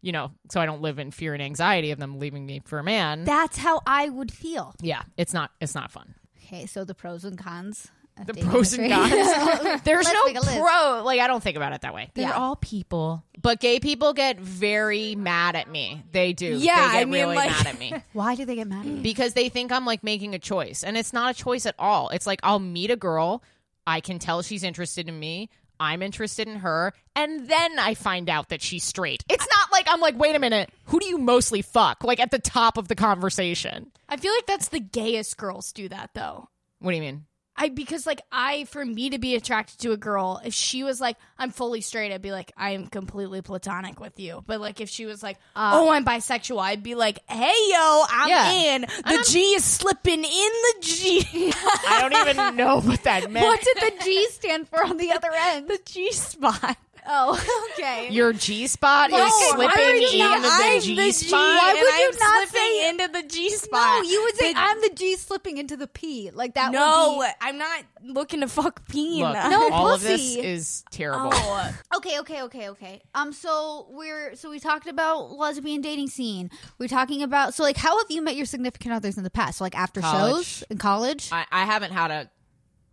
You 0.00 0.12
know, 0.12 0.30
so 0.50 0.60
I 0.60 0.66
don't 0.66 0.80
live 0.80 1.00
in 1.00 1.10
fear 1.10 1.34
and 1.34 1.42
anxiety 1.42 1.90
of 1.90 1.98
them 1.98 2.20
leaving 2.20 2.46
me 2.46 2.62
for 2.64 2.78
a 2.78 2.84
man. 2.84 3.24
That's 3.24 3.56
how 3.58 3.80
I 3.84 4.08
would 4.08 4.30
feel. 4.32 4.74
yeah, 4.80 5.02
it's 5.16 5.34
not 5.34 5.50
it's 5.60 5.74
not 5.74 5.90
fun. 5.90 6.14
Okay, 6.44 6.66
so 6.66 6.84
the 6.84 6.94
pros 6.94 7.24
and 7.24 7.36
cons. 7.36 7.88
Of 8.20 8.26
The 8.26 8.32
dating 8.34 8.50
pros 8.50 8.72
and 8.72 8.90
straight- 8.90 8.90
cons. 8.90 9.82
There's 9.84 10.04
Let's 10.06 10.12
no 10.14 10.24
make 10.26 10.36
a 10.36 10.40
list. 10.40 10.58
pro. 10.58 11.02
Like 11.04 11.20
I 11.20 11.26
don't 11.26 11.42
think 11.42 11.56
about 11.56 11.72
it 11.72 11.80
that 11.82 11.94
way. 11.94 12.10
They're 12.14 12.28
Yeah. 12.28 12.32
all 12.38 12.56
people, 12.56 13.24
but 13.40 13.60
gay 13.60 13.80
people 13.80 14.12
get 14.12 14.38
very 14.40 15.14
mad 15.14 15.56
at 15.56 15.68
me. 15.70 16.02
They 16.12 16.32
do. 16.32 16.46
Yeah, 16.46 16.88
they 16.88 16.92
get 16.94 17.00
I 17.02 17.04
mean, 17.04 17.12
really 17.24 17.36
like- 17.36 17.50
mad 17.50 17.66
at 17.66 17.78
me. 17.78 17.94
Why 18.12 18.34
do 18.34 18.44
they 18.44 18.54
get 18.56 18.66
mad 18.68 18.86
at 18.86 18.92
you? 18.92 19.00
because 19.02 19.34
they 19.34 19.48
think 19.48 19.72
I'm 19.72 19.84
like 19.84 20.02
making 20.04 20.34
a 20.34 20.38
choice. 20.38 20.82
And 20.84 20.96
it's 20.96 21.12
not 21.12 21.30
a 21.30 21.34
choice 21.34 21.66
at 21.66 21.74
all. 21.78 22.08
It's 22.10 22.26
like 22.26 22.40
I'll 22.42 22.58
meet 22.58 22.90
a 22.90 22.96
girl, 22.96 23.42
I 23.86 24.00
can 24.00 24.18
tell 24.18 24.42
she's 24.42 24.62
interested 24.64 25.08
in 25.08 25.18
me, 25.18 25.48
I'm 25.80 26.02
interested 26.02 26.48
in 26.48 26.56
her, 26.56 26.92
and 27.14 27.48
then 27.48 27.78
I 27.78 27.94
find 27.94 28.28
out 28.28 28.48
that 28.48 28.60
she's 28.60 28.82
straight. 28.82 29.24
It's 29.28 29.46
not 29.46 29.70
like 29.72 29.86
I'm 29.88 30.00
like, 30.00 30.18
wait 30.18 30.34
a 30.34 30.40
minute, 30.40 30.70
who 30.86 30.98
do 30.98 31.06
you 31.06 31.18
mostly 31.18 31.62
fuck? 31.62 32.02
Like 32.02 32.18
at 32.20 32.30
the 32.32 32.38
top 32.40 32.76
of 32.78 32.88
the 32.88 32.96
conversation. 32.96 33.92
I 34.08 34.16
feel 34.16 34.32
like 34.34 34.46
that's 34.46 34.68
the 34.68 34.80
gayest 34.80 35.36
girls 35.36 35.72
do 35.72 35.88
that 35.90 36.10
though. 36.14 36.48
What 36.80 36.90
do 36.90 36.96
you 36.96 37.02
mean? 37.02 37.26
I 37.60 37.70
because 37.70 38.06
like 38.06 38.20
I 38.30 38.64
for 38.66 38.84
me 38.84 39.10
to 39.10 39.18
be 39.18 39.34
attracted 39.34 39.80
to 39.80 39.90
a 39.92 39.96
girl, 39.96 40.40
if 40.44 40.54
she 40.54 40.84
was 40.84 41.00
like 41.00 41.16
I'm 41.38 41.50
fully 41.50 41.80
straight, 41.80 42.12
I'd 42.12 42.22
be 42.22 42.30
like 42.30 42.52
I 42.56 42.70
am 42.70 42.86
completely 42.86 43.42
platonic 43.42 43.98
with 43.98 44.18
you. 44.20 44.44
But 44.46 44.60
like 44.60 44.80
if 44.80 44.88
she 44.88 45.06
was 45.06 45.22
like 45.22 45.36
uh, 45.56 45.72
oh 45.74 45.90
I'm 45.90 46.04
bisexual, 46.04 46.60
I'd 46.60 46.82
be 46.84 46.94
like 46.94 47.18
hey 47.28 47.52
yo 47.70 48.04
I'm 48.08 48.28
Yeah. 48.28 48.52
in. 48.74 48.80
The 48.82 49.26
G 49.28 49.40
is 49.54 49.64
slipping 49.64 50.24
in 50.24 50.24
the 50.24 50.74
G. 50.82 51.26
I 51.88 51.98
don't 52.00 52.28
even 52.28 52.56
know 52.56 52.80
what 52.80 53.02
that 53.02 53.30
meant. 53.30 53.44
What 53.44 53.60
did 53.60 53.76
the 53.98 54.04
G 54.04 54.26
stand 54.30 54.68
for 54.68 54.84
on 54.84 54.96
the 54.96 55.10
other 55.16 55.30
end? 55.34 55.66
the 55.68 55.80
G 55.84 56.12
spot. 56.12 56.76
Oh, 57.10 57.72
okay. 57.78 58.10
Your 58.10 58.32
G 58.32 58.66
spot 58.66 59.10
No, 59.10 59.24
is 59.26 59.32
slipping 59.50 59.78
are 59.80 59.90
you 59.94 60.04
into 60.06 60.18
not- 60.18 60.42
the 60.42 60.48
I'm 60.50 60.80
G 60.82 60.94
the 60.96 61.10
spot. 61.12 61.30
Why 61.32 61.70
and 61.70 61.80
would 61.80 61.88
you 61.88 62.10
I'm 62.10 62.42
not 62.42 62.48
say- 62.48 62.88
into 62.90 63.08
the 63.08 63.22
G 63.28 63.50
spot? 63.50 64.02
no, 64.04 64.08
you 64.10 64.22
would 64.24 64.36
say 64.36 64.52
The- 64.52 64.58
I'm 64.58 64.80
the 64.82 64.90
G 64.94 65.16
slipping 65.16 65.56
into 65.58 65.76
the 65.76 65.86
P. 65.86 66.30
Like 66.32 66.54
that 66.54 66.70
no, 66.72 67.16
would 67.18 67.26
be 67.26 67.32
I'm 67.40 67.56
not 67.58 67.84
looking 68.04 68.40
to 68.40 68.48
fuck 68.48 68.86
P. 68.88 69.22
Look, 69.24 69.32
No, 69.34 69.70
all 69.72 69.94
of 69.94 70.02
this 70.02 70.20
pussy. 70.20 70.40
is 70.46 70.84
terrible. 70.90 71.30
Oh. 71.32 71.74
Okay, 71.98 72.20
okay, 72.20 72.42
okay, 72.42 72.68
okay. 72.70 73.02
Um, 73.14 73.32
so 73.32 73.86
we're 73.90 74.36
so 74.36 74.50
we 74.50 74.60
talked 74.60 74.86
about 74.86 75.32
lesbian 75.32 75.80
dating 75.80 76.08
scene. 76.08 76.50
We're 76.78 76.86
talking 76.88 77.22
about 77.22 77.54
so 77.54 77.62
like 77.64 77.76
how 77.76 77.98
have 77.98 78.06
you 78.10 78.22
met 78.22 78.36
your 78.36 78.46
significant 78.46 78.94
others 78.94 79.16
in 79.18 79.24
the 79.24 79.30
past? 79.30 79.58
So, 79.58 79.64
like 79.64 79.76
after 79.76 80.00
College. 80.00 80.44
shows 80.46 80.64
in 80.70 80.78
college. 80.78 81.30
I, 81.32 81.46
I 81.50 81.64
haven't 81.64 81.90
had 81.92 82.10
a 82.12 82.30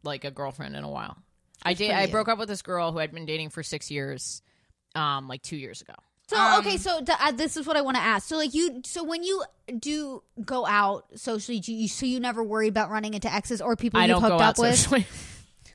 like 0.03 0.23
a 0.23 0.31
girlfriend 0.31 0.75
in 0.75 0.83
a 0.83 0.89
while. 0.89 1.17
I 1.65 1.73
did. 1.73 1.91
I 1.91 2.07
broke 2.07 2.27
up 2.29 2.37
with 2.37 2.47
this 2.47 2.61
girl 2.61 2.91
who 2.91 2.99
I'd 2.99 3.11
been 3.11 3.25
dating 3.25 3.49
for 3.49 3.63
six 3.63 3.89
years, 3.91 4.41
um, 4.93 5.27
like 5.27 5.41
two 5.41 5.57
years 5.57 5.81
ago. 5.81 5.93
So 6.27 6.37
Um, 6.37 6.59
okay, 6.59 6.77
so 6.77 7.01
th- 7.01 7.17
uh, 7.21 7.31
this 7.33 7.55
is 7.57 7.67
what 7.67 7.77
I 7.77 7.81
want 7.81 7.97
to 7.97 8.01
ask. 8.03 8.27
So 8.27 8.37
like 8.37 8.53
you, 8.53 8.81
so 8.83 9.03
when 9.03 9.23
you 9.23 9.43
do 9.77 10.23
go 10.43 10.65
out 10.65 11.05
socially, 11.15 11.59
do 11.59 11.71
you 11.73 11.87
so 11.87 12.05
you 12.05 12.19
never 12.19 12.43
worry 12.43 12.67
about 12.67 12.89
running 12.89 13.13
into 13.13 13.31
exes 13.31 13.61
or 13.61 13.75
people 13.75 13.99
I 13.99 14.05
you've 14.05 14.17
hooked 14.17 14.29
go 14.29 14.35
up 14.37 14.41
out 14.41 14.57
with? 14.57 14.75
socially. 14.77 15.05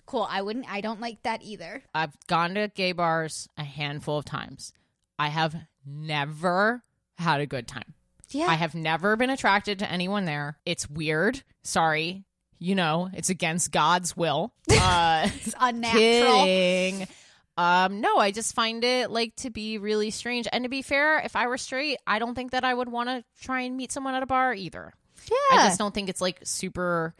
Cool. 0.07 0.26
I 0.29 0.42
wouldn't. 0.42 0.66
I 0.68 0.81
don't 0.81 1.00
like 1.00 1.22
that 1.22 1.40
either. 1.44 1.85
I've 1.94 2.11
gone 2.26 2.55
to 2.55 2.66
gay 2.74 2.90
bars 2.90 3.48
a 3.57 3.62
handful 3.62 4.18
of 4.18 4.24
times. 4.24 4.72
I 5.20 5.29
have 5.29 5.55
never 5.87 6.83
had 7.16 7.40
a 7.40 7.46
good 7.46 7.68
time. 7.68 7.94
Yeah. 8.31 8.46
I 8.46 8.55
have 8.55 8.74
never 8.74 9.14
been 9.14 9.31
attracted 9.31 9.79
to 9.81 9.88
anyone 9.90 10.24
there. 10.24 10.59
It's 10.66 10.90
weird. 10.90 11.44
Sorry. 11.62 12.24
You 12.61 12.75
know, 12.75 13.09
it's 13.14 13.31
against 13.31 13.73
God's 13.73 14.14
will. 14.16 14.53
Uh, 14.70 15.29
it's 15.35 15.55
unnatural. 15.59 16.44
kidding. 16.44 17.09
Um, 17.57 18.01
no, 18.01 18.18
I 18.18 18.31
just 18.31 18.55
find 18.55 18.85
it 18.85 19.11
like 19.11 19.35
to 19.37 19.51
be 19.51 19.79
really 19.79 20.11
strange. 20.11 20.46
And 20.53 20.64
to 20.64 20.68
be 20.70 20.83
fair, 20.83 21.18
if 21.20 21.37
I 21.37 21.46
were 21.46 21.59
straight, 21.59 21.99
I 22.07 22.18
don't 22.18 22.35
think 22.35 22.53
that 22.53 22.62
I 22.62 22.73
would 22.73 22.88
want 22.88 23.09
to 23.09 23.25
try 23.42 23.62
and 23.62 23.77
meet 23.77 23.90
someone 23.92 24.14
at 24.14 24.23
a 24.23 24.27
bar 24.27 24.55
either. 24.55 24.92
Yeah. 25.31 25.37
I 25.59 25.66
just 25.68 25.79
don't 25.79 25.92
think 25.92 26.09
it's 26.09 26.20
like 26.20 26.40
super 26.44 27.14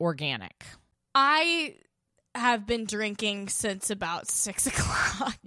organic. 0.00 0.64
I 1.14 1.74
have 2.34 2.66
been 2.66 2.84
drinking 2.84 3.48
since 3.48 3.90
about 3.90 4.28
six 4.30 4.66
o'clock, 4.68 5.38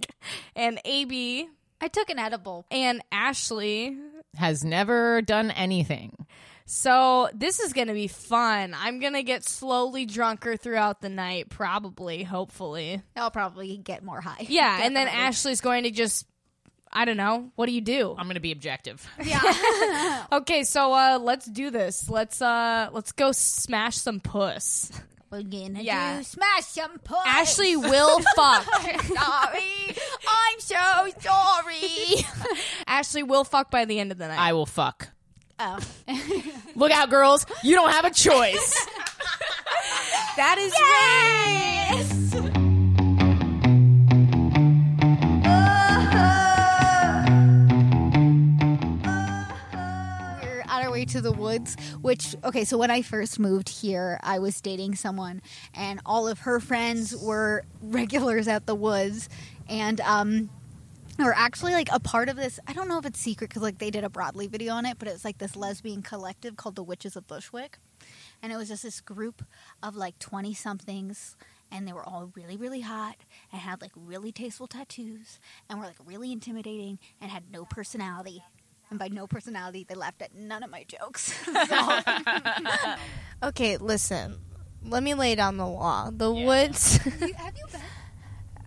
and 0.54 0.78
AB 0.84 1.48
I 1.80 1.88
took 1.88 2.10
an 2.10 2.18
edible. 2.18 2.66
and 2.70 3.02
Ashley. 3.10 3.96
Has 4.36 4.62
never 4.64 5.20
done 5.20 5.50
anything. 5.50 6.26
So 6.66 7.28
this 7.34 7.60
is 7.60 7.72
gonna 7.72 7.92
be 7.94 8.08
fun. 8.08 8.74
I'm 8.78 9.00
gonna 9.00 9.22
get 9.22 9.44
slowly 9.44 10.06
drunker 10.06 10.56
throughout 10.56 11.00
the 11.00 11.08
night, 11.08 11.48
probably, 11.48 12.22
hopefully. 12.22 13.02
I'll 13.16 13.30
probably 13.30 13.76
get 13.76 14.02
more 14.02 14.20
high. 14.20 14.46
Yeah, 14.48 14.80
and 14.82 14.94
then 14.96 15.08
Ashley's 15.08 15.60
going 15.60 15.84
to 15.84 15.90
just. 15.90 16.26
I 16.94 17.06
don't 17.06 17.16
know. 17.16 17.50
What 17.56 17.66
do 17.66 17.72
you 17.72 17.80
do? 17.80 18.10
I'm 18.18 18.26
going 18.26 18.34
to 18.34 18.40
be 18.40 18.52
objective. 18.52 19.06
Yeah. 19.24 20.26
okay, 20.32 20.62
so 20.62 20.92
uh 20.92 21.18
let's 21.22 21.46
do 21.46 21.70
this. 21.70 22.10
Let's 22.10 22.42
uh 22.42 22.90
let's 22.92 23.12
go 23.12 23.32
smash 23.32 23.96
some 23.96 24.20
puss. 24.20 24.92
We're 25.30 25.40
gonna 25.42 25.80
Yeah. 25.80 26.18
do 26.18 26.24
smash 26.24 26.64
some 26.64 26.98
puss. 26.98 27.22
Ashley 27.24 27.76
will 27.76 28.20
fuck. 28.36 28.64
sorry. 28.64 29.96
I'm 30.28 30.60
so 30.60 31.08
sorry. 31.20 32.26
Ashley 32.86 33.22
will 33.22 33.44
fuck 33.44 33.70
by 33.70 33.86
the 33.86 33.98
end 33.98 34.12
of 34.12 34.18
the 34.18 34.28
night. 34.28 34.38
I 34.38 34.52
will 34.52 34.66
fuck. 34.66 35.08
Oh. 35.62 35.78
Look 36.74 36.92
out, 36.92 37.10
girls. 37.10 37.46
You 37.62 37.74
don't 37.74 37.90
have 37.90 38.04
a 38.04 38.10
choice. 38.10 38.86
that 40.36 40.56
is 40.58 40.72
right. 40.72 41.72
We're 50.42 50.62
on 50.68 50.84
our 50.84 50.90
way 50.90 51.04
to 51.06 51.20
the 51.20 51.32
woods, 51.32 51.76
which, 52.00 52.34
okay, 52.44 52.64
so 52.64 52.76
when 52.78 52.90
I 52.90 53.02
first 53.02 53.38
moved 53.38 53.68
here, 53.68 54.18
I 54.22 54.38
was 54.38 54.60
dating 54.60 54.96
someone, 54.96 55.42
and 55.74 56.00
all 56.06 56.26
of 56.28 56.40
her 56.40 56.60
friends 56.60 57.16
were 57.16 57.64
regulars 57.80 58.48
at 58.48 58.66
the 58.66 58.74
woods, 58.74 59.28
and, 59.68 60.00
um, 60.00 60.50
or 61.18 61.34
actually 61.34 61.72
like 61.72 61.88
a 61.92 62.00
part 62.00 62.28
of 62.28 62.36
this 62.36 62.58
i 62.66 62.72
don't 62.72 62.88
know 62.88 62.98
if 62.98 63.06
it's 63.06 63.18
secret 63.18 63.48
because 63.50 63.62
like 63.62 63.78
they 63.78 63.90
did 63.90 64.04
a 64.04 64.10
broadly 64.10 64.46
video 64.46 64.74
on 64.74 64.86
it 64.86 64.98
but 64.98 65.08
it's 65.08 65.24
like 65.24 65.38
this 65.38 65.56
lesbian 65.56 66.02
collective 66.02 66.56
called 66.56 66.74
the 66.74 66.82
witches 66.82 67.16
of 67.16 67.26
bushwick 67.26 67.78
and 68.42 68.52
it 68.52 68.56
was 68.56 68.68
just 68.68 68.82
this 68.82 69.00
group 69.00 69.44
of 69.82 69.94
like 69.96 70.18
20 70.18 70.54
somethings 70.54 71.36
and 71.70 71.86
they 71.86 71.92
were 71.92 72.04
all 72.04 72.30
really 72.34 72.56
really 72.56 72.80
hot 72.80 73.16
and 73.52 73.60
had 73.60 73.80
like 73.80 73.92
really 73.94 74.32
tasteful 74.32 74.66
tattoos 74.66 75.38
and 75.68 75.78
were 75.78 75.86
like 75.86 75.96
really 76.04 76.32
intimidating 76.32 76.98
and 77.20 77.30
had 77.30 77.44
no 77.50 77.64
personality 77.64 78.42
and 78.90 78.98
by 78.98 79.08
no 79.08 79.26
personality 79.26 79.84
they 79.88 79.94
laughed 79.94 80.22
at 80.22 80.34
none 80.34 80.62
of 80.62 80.70
my 80.70 80.84
jokes 80.84 81.34
Okay, 83.42 83.76
listen. 83.76 84.38
Let 84.84 85.02
me 85.02 85.14
lay 85.14 85.34
down 85.34 85.56
the 85.56 85.66
law. 85.66 86.10
The 86.12 86.32
woods. 86.32 86.98
have 86.98 87.20
you 87.22 87.66
been 87.72 87.80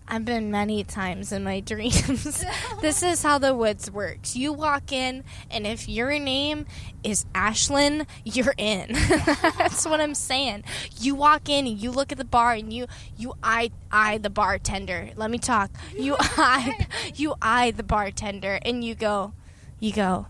I've 0.08 0.24
been 0.24 0.50
many 0.50 0.84
times 0.84 1.32
in 1.32 1.44
my 1.44 1.60
dreams. 1.72 2.44
this 2.80 3.02
is 3.02 3.22
how 3.22 3.38
the 3.38 3.54
woods 3.54 3.90
works. 3.90 4.36
You 4.36 4.52
walk 4.52 4.92
in, 4.92 5.24
and 5.50 5.66
if 5.66 5.88
your 5.88 6.18
name 6.18 6.66
is 7.02 7.24
Ashlyn, 7.34 8.06
you're 8.24 8.54
in. 8.56 8.92
That's 9.58 9.86
what 9.86 10.00
I'm 10.00 10.14
saying. 10.14 10.64
You 10.98 11.14
walk 11.14 11.48
in 11.48 11.66
and 11.66 11.78
you 11.78 11.90
look 11.90 12.12
at 12.12 12.18
the 12.18 12.24
bar 12.24 12.52
and 12.52 12.72
you 12.72 12.86
you 13.16 13.34
eye 13.42 13.70
eye 13.90 14.18
the 14.18 14.30
bartender. 14.30 15.10
Let 15.16 15.30
me 15.30 15.38
talk. 15.38 15.70
You 15.96 16.16
eye 16.18 16.86
you 17.14 17.34
eye 17.40 17.70
the 17.70 17.82
bartender 17.82 18.58
and 18.62 18.84
you 18.84 18.94
go 18.94 19.32
you 19.78 19.92
go 19.92 20.26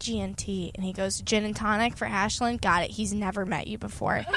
GNT 0.00 0.72
and 0.74 0.84
he 0.84 0.92
goes 0.92 1.20
gin 1.20 1.44
and 1.44 1.54
tonic 1.54 1.96
for 1.96 2.06
Ashlyn. 2.06 2.60
Got 2.60 2.82
it. 2.84 2.90
He's 2.90 3.12
never 3.12 3.46
met 3.46 3.66
you 3.66 3.78
before. 3.78 4.24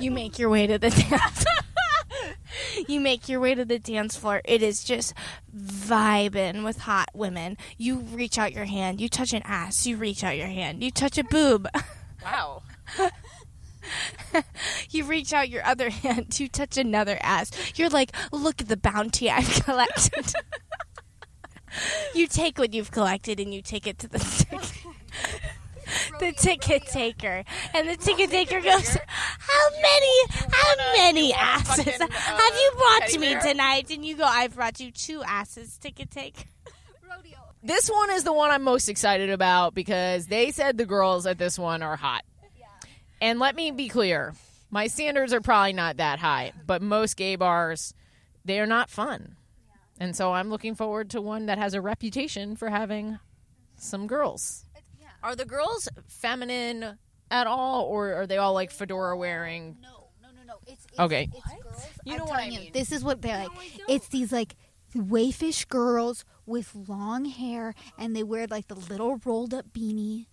you 0.00 0.10
make 0.10 0.38
your 0.38 0.50
way 0.50 0.66
to 0.66 0.78
the 0.78 0.90
dance. 0.90 1.44
you 2.88 3.00
make 3.00 3.28
your 3.28 3.40
way 3.40 3.54
to 3.54 3.64
the 3.64 3.78
dance 3.78 4.16
floor. 4.16 4.42
It 4.44 4.62
is 4.62 4.84
just 4.84 5.14
vibing 5.56 6.64
with 6.64 6.78
hot 6.78 7.08
women. 7.14 7.56
You 7.78 8.00
reach 8.00 8.38
out 8.38 8.52
your 8.52 8.66
hand. 8.66 9.00
You 9.00 9.08
touch 9.08 9.32
an 9.32 9.42
ass. 9.44 9.86
You 9.86 9.96
reach 9.96 10.22
out 10.24 10.36
your 10.36 10.48
hand. 10.48 10.82
You 10.82 10.90
touch 10.90 11.16
a 11.18 11.24
boob. 11.24 11.68
wow. 12.22 12.62
you 14.90 15.04
reach 15.04 15.32
out 15.32 15.48
your 15.48 15.64
other 15.64 15.90
hand. 16.04 16.30
to 16.32 16.48
touch 16.48 16.76
another 16.76 17.18
ass. 17.22 17.50
You're 17.76 17.90
like, 17.90 18.12
look 18.32 18.60
at 18.60 18.68
the 18.68 18.76
bounty 18.76 19.30
I've 19.30 19.64
collected. 19.64 20.32
you 22.14 22.26
take 22.26 22.58
what 22.58 22.74
you've 22.74 22.90
collected 22.90 23.40
and 23.40 23.54
you 23.54 23.62
take 23.62 23.86
it 23.86 23.98
to 24.00 24.08
the 24.08 24.18
the 26.20 26.32
ticket 26.32 26.86
taker, 26.86 27.44
and 27.74 27.88
the 27.88 27.96
ticket 27.96 28.30
taker 28.30 28.60
goes, 28.60 28.96
"How 28.96 29.70
many, 29.82 30.24
how 30.52 30.74
many 30.96 31.32
asses 31.32 31.84
fucking, 31.84 32.02
uh, 32.02 32.06
have 32.10 32.54
you 32.54 32.72
brought 32.76 33.08
to 33.08 33.18
me 33.18 33.32
bear?" 33.32 33.40
tonight?" 33.40 33.90
And 33.90 34.04
you 34.04 34.16
go, 34.16 34.24
"I've 34.24 34.54
brought 34.54 34.78
you 34.78 34.90
two 34.92 35.22
asses, 35.24 35.78
ticket 35.78 36.10
taker." 36.10 36.44
rodeo 37.08 37.38
This 37.62 37.88
one 37.88 38.10
is 38.10 38.22
the 38.24 38.32
one 38.32 38.50
I'm 38.50 38.62
most 38.62 38.88
excited 38.88 39.30
about 39.30 39.74
because 39.74 40.26
they 40.26 40.52
said 40.52 40.78
the 40.78 40.86
girls 40.86 41.26
at 41.26 41.38
this 41.38 41.58
one 41.58 41.82
are 41.82 41.96
hot. 41.96 42.24
And 43.20 43.38
let 43.38 43.54
me 43.54 43.70
be 43.70 43.88
clear, 43.88 44.34
my 44.70 44.86
standards 44.86 45.32
are 45.32 45.40
probably 45.40 45.72
not 45.72 45.98
that 45.98 46.18
high, 46.18 46.52
but 46.66 46.80
most 46.82 47.16
gay 47.16 47.36
bars, 47.36 47.94
they 48.44 48.60
are 48.60 48.66
not 48.66 48.88
fun. 48.90 49.36
And 49.98 50.16
so 50.16 50.32
I'm 50.32 50.48
looking 50.48 50.74
forward 50.74 51.10
to 51.10 51.20
one 51.20 51.46
that 51.46 51.58
has 51.58 51.74
a 51.74 51.80
reputation 51.80 52.56
for 52.56 52.70
having 52.70 53.18
some 53.76 54.06
girls. 54.06 54.64
Are 55.22 55.36
the 55.36 55.44
girls 55.44 55.88
feminine 56.08 56.96
at 57.30 57.46
all, 57.46 57.84
or 57.84 58.14
are 58.14 58.26
they 58.26 58.38
all 58.38 58.54
like 58.54 58.70
fedora 58.70 59.16
wearing? 59.16 59.76
no 59.82 60.08
no 60.22 60.28
no 60.34 60.42
no 60.46 60.54
it's, 60.66 60.86
it's 60.86 60.98
Okay. 60.98 61.28
it's 61.30 61.62
girls 61.62 61.86
You 62.06 62.12
I'm 62.14 62.18
know 62.20 62.24
what 62.24 62.30
telling 62.38 62.50
I 62.50 62.54
you, 62.54 62.60
mean. 62.60 62.72
this 62.72 62.90
is 62.90 63.04
what 63.04 63.20
they're 63.20 63.36
like 63.38 63.50
it's 63.88 64.08
these 64.08 64.32
like 64.32 64.54
wayfish 64.96 65.68
girls 65.68 66.24
with 66.46 66.74
long 66.74 67.26
hair 67.26 67.74
and 67.98 68.16
they 68.16 68.22
wear 68.22 68.46
like 68.46 68.68
the 68.68 68.74
little 68.74 69.20
rolled 69.26 69.52
up 69.52 69.66
beanie 69.72 70.26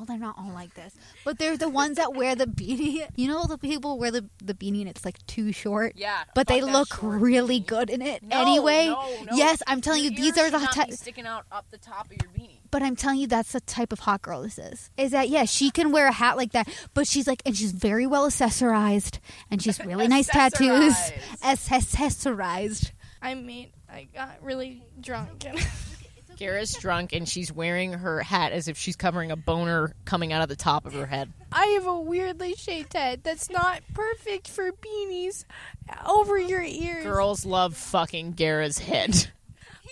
well 0.00 0.06
they're 0.06 0.16
not 0.18 0.34
all 0.38 0.50
like 0.52 0.72
this 0.74 0.94
but 1.26 1.38
they're 1.38 1.58
the 1.58 1.68
ones 1.68 1.98
that 1.98 2.14
wear 2.14 2.34
the 2.34 2.46
beanie 2.46 3.06
you 3.16 3.28
know 3.28 3.44
the 3.46 3.58
people 3.58 3.98
wear 3.98 4.10
the, 4.10 4.24
the 4.42 4.54
beanie 4.54 4.80
and 4.80 4.88
it's 4.88 5.04
like 5.04 5.18
too 5.26 5.52
short 5.52 5.92
Yeah, 5.94 6.22
but 6.34 6.46
they 6.46 6.62
look 6.62 6.96
really 7.02 7.60
beanie. 7.60 7.66
good 7.66 7.90
in 7.90 8.00
it 8.00 8.22
No, 8.22 8.40
anyway 8.40 8.86
no, 8.86 9.22
no. 9.24 9.36
yes 9.36 9.62
i'm 9.66 9.82
telling 9.82 10.02
you 10.02 10.10
these 10.10 10.38
are 10.38 10.50
the 10.50 10.58
should 10.58 10.64
not 10.64 10.74
type 10.74 10.88
be 10.88 10.96
sticking 10.96 11.26
out 11.26 11.44
up 11.52 11.66
the 11.70 11.76
top 11.78 12.06
of 12.06 12.12
your 12.12 12.30
beanie. 12.32 12.60
but 12.70 12.82
I'm 12.82 12.96
telling 12.96 13.18
you, 13.18 13.26
that's 13.26 13.52
the 13.52 13.60
type 13.60 13.92
of 13.92 13.98
hot 14.00 14.22
girl 14.22 14.42
this 14.42 14.56
is. 14.58 14.90
Is 14.96 15.10
that 15.10 15.28
yeah, 15.28 15.44
she 15.44 15.70
can 15.70 15.90
wear 15.92 16.06
a 16.06 16.12
hat 16.12 16.36
like 16.36 16.52
that, 16.52 16.68
but 16.94 17.06
she's 17.06 17.26
like, 17.26 17.42
and 17.44 17.54
she's 17.56 17.72
very 17.72 18.06
well 18.06 18.26
accessorized, 18.28 19.18
and 19.50 19.60
she's 19.60 19.78
really 19.84 20.06
nice 20.08 20.28
tattoos, 20.28 20.94
accessorized. 21.42 22.92
I 23.22 23.34
mean, 23.34 23.70
I 23.92 24.08
got 24.14 24.42
really 24.42 24.84
drunk. 25.00 25.44
And 25.46 25.58
Gara's 26.40 26.72
drunk 26.72 27.12
and 27.12 27.28
she's 27.28 27.52
wearing 27.52 27.92
her 27.92 28.22
hat 28.22 28.52
as 28.52 28.66
if 28.66 28.78
she's 28.78 28.96
covering 28.96 29.30
a 29.30 29.36
boner 29.36 29.94
coming 30.06 30.32
out 30.32 30.42
of 30.42 30.48
the 30.48 30.56
top 30.56 30.86
of 30.86 30.94
her 30.94 31.04
head. 31.04 31.30
I 31.52 31.66
have 31.66 31.86
a 31.86 32.00
weirdly 32.00 32.54
shaped 32.54 32.94
head 32.94 33.20
that's 33.22 33.50
not 33.50 33.82
perfect 33.92 34.48
for 34.48 34.72
beanies 34.72 35.44
over 36.06 36.38
your 36.38 36.62
ears. 36.62 37.04
Girls 37.04 37.44
love 37.44 37.76
fucking 37.76 38.32
Gara's 38.32 38.78
head. 38.78 39.30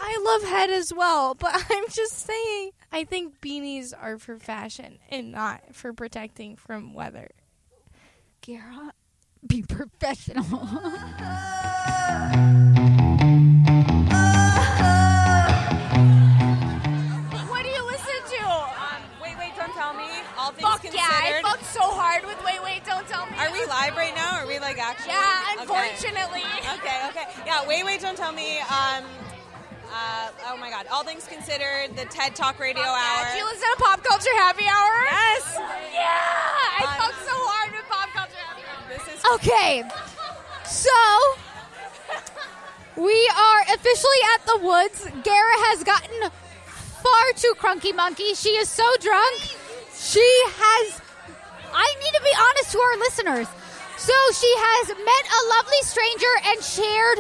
I 0.00 0.18
love 0.24 0.48
head 0.48 0.70
as 0.70 0.92
well, 0.92 1.34
but 1.34 1.50
I'm 1.70 1.88
just 1.90 2.18
saying. 2.18 2.70
I 2.90 3.04
think 3.04 3.40
beanies 3.42 3.92
are 4.00 4.18
for 4.18 4.38
fashion 4.38 4.98
and 5.10 5.30
not 5.30 5.74
for 5.74 5.92
protecting 5.92 6.56
from 6.56 6.94
weather. 6.94 7.28
Gara, 8.40 8.92
be 9.46 9.62
professional. 9.62 10.44
Fuck 20.82 20.94
yeah, 20.94 21.02
I 21.02 21.40
considered. 21.40 21.42
fucked 21.42 21.66
so 21.74 21.82
hard 21.82 22.24
with 22.24 22.38
Wait 22.44 22.62
Wait, 22.62 22.84
Don't 22.86 23.06
Tell 23.08 23.26
Me. 23.26 23.32
Are 23.38 23.50
we 23.52 23.64
live 23.66 23.96
right 23.96 24.14
now? 24.14 24.38
Are 24.38 24.46
we 24.46 24.58
like 24.58 24.78
actually? 24.78 25.10
Yeah, 25.12 25.58
unfortunately. 25.60 26.44
Okay, 26.78 26.98
okay. 27.08 27.08
okay. 27.10 27.26
Yeah, 27.46 27.66
wait, 27.66 27.84
wait, 27.84 28.00
don't 28.00 28.16
tell 28.16 28.32
me. 28.32 28.58
Um, 28.60 29.02
uh, 29.90 30.30
oh 30.48 30.56
my 30.58 30.70
God. 30.70 30.86
All 30.92 31.02
things 31.02 31.26
considered, 31.26 31.96
the 31.96 32.04
TED 32.06 32.34
Talk 32.36 32.60
Radio 32.60 32.82
Hour. 32.84 33.26
Do 33.32 33.38
you 33.38 33.44
listen 33.46 33.66
to 33.76 33.82
Pop 33.82 34.04
Culture 34.04 34.34
Happy 34.36 34.64
Hour? 34.66 34.94
yes. 35.10 35.56
Yeah! 35.92 36.04
I 36.04 36.84
Um, 36.86 36.94
fucked 37.02 37.22
so 37.26 37.34
hard 37.34 37.72
with 37.72 37.86
Pop 37.88 38.08
Culture 38.14 38.38
Happy 38.46 38.62
Hour. 38.68 38.86
This 38.92 39.18
is. 39.18 39.24
okay, 39.34 39.82
so 40.66 40.98
we 42.96 43.30
are 43.36 43.60
officially 43.74 44.22
at 44.34 44.46
the 44.46 44.58
woods. 44.62 45.04
Gara 45.24 45.56
has 45.72 45.82
gotten 45.84 46.30
far 47.02 47.32
too 47.36 47.54
crunky 47.58 47.94
monkey. 47.94 48.34
She 48.34 48.50
is 48.50 48.68
so 48.68 48.84
drunk. 49.00 49.40
She 49.98 50.24
has. 50.46 51.00
I 51.74 51.94
need 51.98 52.14
to 52.14 52.22
be 52.22 52.34
honest 52.38 52.72
to 52.72 52.78
our 52.78 52.96
listeners. 52.98 53.48
So 53.98 54.14
she 54.32 54.52
has 54.56 54.88
met 54.94 55.24
a 55.26 55.40
lovely 55.58 55.82
stranger 55.82 56.34
and 56.46 56.62
shared 56.62 57.18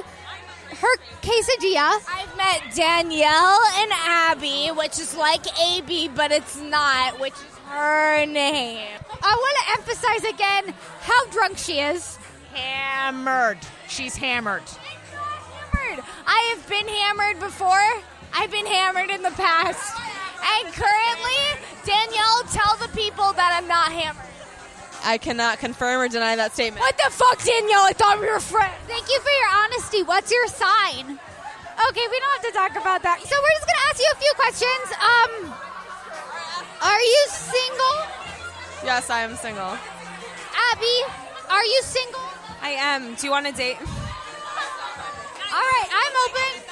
her 0.78 0.94
quesadilla. 1.22 2.00
I've 2.08 2.36
met 2.36 2.74
Danielle 2.74 3.60
and 3.74 3.90
Abby, 3.92 4.68
which 4.68 4.98
is 4.98 5.16
like 5.16 5.44
AB, 5.60 6.08
but 6.08 6.30
it's 6.30 6.56
not, 6.56 7.18
which 7.18 7.34
is 7.34 7.58
her 7.66 8.24
name. 8.26 8.86
I 9.22 9.34
want 9.34 9.56
to 9.58 9.72
emphasize 9.72 10.24
again 10.32 10.74
how 11.00 11.26
drunk 11.30 11.58
she 11.58 11.80
is. 11.80 12.16
Hammered. 12.54 13.58
She's 13.88 14.16
hammered. 14.16 14.62
Hammered. 14.62 16.04
I 16.26 16.54
have 16.54 16.68
been 16.68 16.86
hammered 16.86 17.40
before. 17.40 18.02
I've 18.32 18.50
been 18.50 18.66
hammered 18.66 19.10
in 19.10 19.22
the 19.22 19.30
past. 19.30 19.98
And 20.40 20.72
currently, 20.72 21.37
I'm 23.68 23.76
not 23.76 23.92
hammered. 23.92 24.24
I 25.04 25.18
cannot 25.18 25.58
confirm 25.58 26.00
or 26.00 26.08
deny 26.08 26.36
that 26.36 26.54
statement. 26.54 26.80
What 26.80 26.96
the 26.96 27.12
fuck, 27.12 27.36
Danielle? 27.44 27.84
I 27.84 27.92
thought 27.92 28.18
we 28.18 28.24
were 28.24 28.40
friends. 28.40 28.72
Thank 28.88 29.04
you 29.12 29.20
for 29.20 29.28
your 29.28 29.50
honesty. 29.60 30.02
What's 30.02 30.32
your 30.32 30.46
sign? 30.48 31.04
Okay, 31.12 32.06
we 32.08 32.16
don't 32.16 32.32
have 32.32 32.48
to 32.48 32.52
talk 32.56 32.72
about 32.80 33.02
that. 33.04 33.20
So 33.20 33.36
we're 33.36 33.56
just 33.60 33.68
gonna 33.68 33.84
ask 33.92 34.00
you 34.00 34.08
a 34.08 34.16
few 34.24 34.32
questions. 34.40 34.88
Um, 34.96 35.52
are 36.80 37.00
you 37.00 37.22
single, 37.28 37.96
Yes, 38.88 39.10
I 39.10 39.20
am 39.20 39.36
single. 39.36 39.76
Abby? 40.72 40.96
Are 41.50 41.64
you 41.64 41.80
single? 41.82 42.24
I 42.62 42.70
am. 42.70 43.16
Do 43.16 43.26
you 43.26 43.30
want 43.30 43.46
to 43.46 43.52
date? 43.52 43.76
All 45.52 45.60
right, 45.60 45.88
I'm 45.92 46.14
open. 46.24 46.67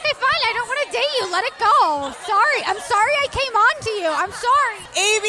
Okay, 0.00 0.14
fine. 0.16 0.42
I 0.48 0.52
don't 0.54 0.66
want 0.66 0.80
to 0.86 0.92
date 0.96 1.12
you. 1.20 1.30
Let 1.30 1.44
it 1.44 1.56
go. 1.60 2.12
Sorry. 2.24 2.60
I'm 2.64 2.80
sorry 2.80 3.12
I 3.20 3.28
came 3.30 3.52
on 3.52 3.74
to 3.84 3.90
you. 4.00 4.08
I'm 4.08 4.32
sorry. 4.32 4.78
AB, 4.96 5.28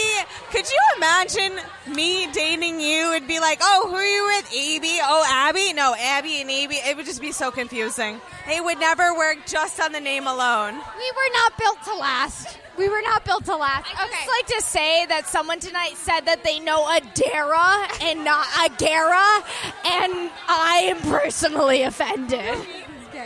could 0.52 0.72
you 0.72 0.80
imagine 0.96 1.60
me 1.94 2.32
dating 2.32 2.80
you? 2.80 3.12
It'd 3.12 3.28
be 3.28 3.42
like, 3.42 3.60
oh, 3.62 3.88
who 3.90 3.96
are 3.96 4.06
you 4.06 4.24
with? 4.28 4.54
AB? 4.54 5.00
Oh, 5.04 5.26
Abby? 5.28 5.74
No, 5.74 5.94
Abby 6.00 6.40
and 6.40 6.50
AB. 6.50 6.74
It 6.74 6.96
would 6.96 7.06
just 7.06 7.20
be 7.20 7.34
so 7.34 7.52
confusing. 7.52 8.22
It 8.50 8.64
would 8.64 8.80
never 8.80 9.14
work 9.14 9.40
just 9.46 9.82
on 9.82 9.92
the 9.92 10.00
name 10.00 10.26
alone. 10.26 10.74
We 10.74 11.12
were 11.12 11.32
not 11.34 11.58
built 11.58 11.84
to 11.84 11.96
last. 11.96 12.58
We 12.78 12.88
were 12.88 13.02
not 13.02 13.26
built 13.26 13.44
to 13.46 13.56
last. 13.58 13.88
I 14.00 14.06
would 14.06 14.14
just 14.14 14.28
like 14.28 14.48
to 14.58 14.62
say 14.62 15.06
that 15.08 15.28
someone 15.28 15.60
tonight 15.60 15.98
said 15.98 16.22
that 16.22 16.46
they 16.46 16.60
know 16.62 16.86
Adara 16.86 18.02
and 18.02 18.24
not 18.24 18.46
Agara, 18.46 19.44
and 19.86 20.32
I 20.48 20.96
am 20.96 21.02
personally 21.02 21.84
offended. 21.84 22.58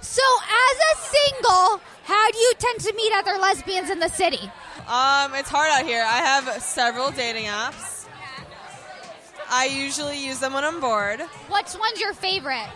So, 0.01 0.21
as 0.43 0.77
a 0.77 1.15
single, 1.15 1.81
how 2.03 2.31
do 2.31 2.37
you 2.37 2.53
tend 2.57 2.79
to 2.81 2.93
meet 2.93 3.13
other 3.13 3.37
lesbians 3.37 3.89
in 3.89 3.99
the 3.99 4.09
city? 4.09 4.51
Um, 4.87 5.33
it's 5.35 5.49
hard 5.49 5.69
out 5.71 5.85
here. 5.85 6.03
I 6.05 6.17
have 6.17 6.61
several 6.61 7.11
dating 7.11 7.45
apps. 7.45 8.05
I 9.49 9.65
usually 9.65 10.23
use 10.23 10.39
them 10.39 10.53
when 10.53 10.63
I'm 10.63 10.79
bored. 10.79 11.21
Which 11.21 11.75
one's 11.79 11.99
your 11.99 12.13
favorite? 12.13 12.67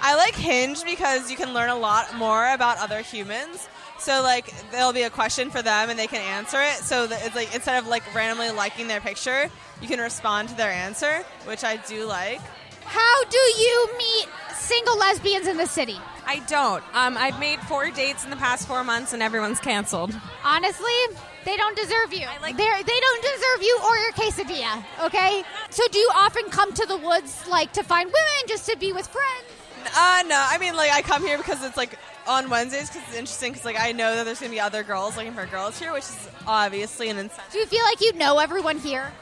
I 0.00 0.14
like 0.16 0.34
Hinge 0.34 0.84
because 0.84 1.30
you 1.30 1.36
can 1.36 1.52
learn 1.52 1.70
a 1.70 1.76
lot 1.76 2.14
more 2.16 2.52
about 2.52 2.78
other 2.78 3.02
humans. 3.02 3.68
So 3.98 4.22
like 4.22 4.52
there'll 4.70 4.92
be 4.92 5.02
a 5.02 5.10
question 5.10 5.50
for 5.50 5.60
them 5.60 5.90
and 5.90 5.98
they 5.98 6.06
can 6.06 6.20
answer 6.20 6.60
it. 6.60 6.74
So 6.76 7.08
it's 7.10 7.34
like 7.34 7.54
instead 7.54 7.82
of 7.82 7.88
like 7.88 8.02
randomly 8.14 8.50
liking 8.50 8.86
their 8.86 9.00
picture, 9.00 9.50
you 9.82 9.88
can 9.88 9.98
respond 9.98 10.48
to 10.50 10.54
their 10.56 10.70
answer, 10.70 11.24
which 11.46 11.64
I 11.64 11.76
do 11.76 12.06
like. 12.06 12.40
How 12.88 13.24
do 13.24 13.36
you 13.36 13.88
meet 13.98 14.28
single 14.54 14.98
lesbians 14.98 15.46
in 15.46 15.56
the 15.58 15.66
city? 15.66 15.98
I 16.26 16.40
don't. 16.40 16.82
Um, 16.94 17.16
I've 17.16 17.38
made 17.38 17.60
four 17.60 17.90
dates 17.90 18.24
in 18.24 18.30
the 18.30 18.36
past 18.36 18.66
four 18.66 18.82
months 18.82 19.12
and 19.12 19.22
everyone's 19.22 19.60
canceled. 19.60 20.14
Honestly, 20.42 20.98
they 21.44 21.56
don't 21.56 21.76
deserve 21.76 22.12
you. 22.12 22.26
They're, 22.40 22.82
they 22.82 23.00
don't 23.00 23.22
deserve 23.22 23.62
you 23.62 23.80
or 23.84 23.96
your 23.98 24.12
quesadilla. 24.12 24.84
Okay. 25.04 25.42
So, 25.70 25.82
do 25.90 25.98
you 25.98 26.10
often 26.14 26.44
come 26.50 26.72
to 26.72 26.86
the 26.86 26.96
woods 26.96 27.46
like 27.46 27.72
to 27.74 27.82
find 27.82 28.06
women 28.06 28.42
just 28.46 28.66
to 28.70 28.76
be 28.76 28.92
with 28.92 29.06
friends? 29.06 29.46
Uh, 29.94 30.22
no. 30.26 30.42
I 30.48 30.58
mean, 30.58 30.74
like 30.74 30.90
I 30.92 31.02
come 31.02 31.22
here 31.26 31.38
because 31.38 31.62
it's 31.64 31.76
like 31.76 31.98
on 32.26 32.50
Wednesdays 32.50 32.88
because 32.90 33.06
it's 33.08 33.16
interesting 33.16 33.52
because 33.52 33.64
like 33.64 33.80
I 33.80 33.92
know 33.92 34.16
that 34.16 34.24
there's 34.24 34.40
gonna 34.40 34.50
be 34.50 34.60
other 34.60 34.82
girls 34.82 35.16
looking 35.16 35.32
for 35.32 35.46
girls 35.46 35.78
here, 35.78 35.92
which 35.92 36.04
is 36.04 36.28
obviously 36.46 37.08
an 37.10 37.18
incentive. 37.18 37.52
Do 37.52 37.58
you 37.58 37.66
feel 37.66 37.84
like 37.84 38.00
you 38.00 38.12
know 38.14 38.38
everyone 38.38 38.78
here? 38.78 39.12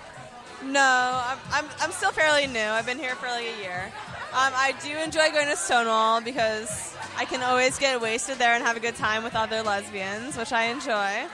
No, 0.66 1.22
I'm, 1.24 1.38
I'm, 1.52 1.64
I'm 1.80 1.92
still 1.92 2.10
fairly 2.12 2.46
new. 2.46 2.60
I've 2.60 2.86
been 2.86 2.98
here 2.98 3.14
for 3.14 3.26
like 3.28 3.46
a 3.46 3.62
year. 3.62 3.92
Um, 4.32 4.52
I 4.54 4.74
do 4.82 4.96
enjoy 4.98 5.30
going 5.30 5.46
to 5.46 5.56
Stonewall 5.56 6.20
because 6.20 6.94
I 7.16 7.24
can 7.24 7.42
always 7.42 7.78
get 7.78 8.00
wasted 8.00 8.38
there 8.38 8.54
and 8.54 8.64
have 8.64 8.76
a 8.76 8.80
good 8.80 8.96
time 8.96 9.24
with 9.24 9.34
other 9.34 9.62
lesbians, 9.62 10.36
which 10.36 10.52
I 10.52 10.64
enjoy. 10.64 11.26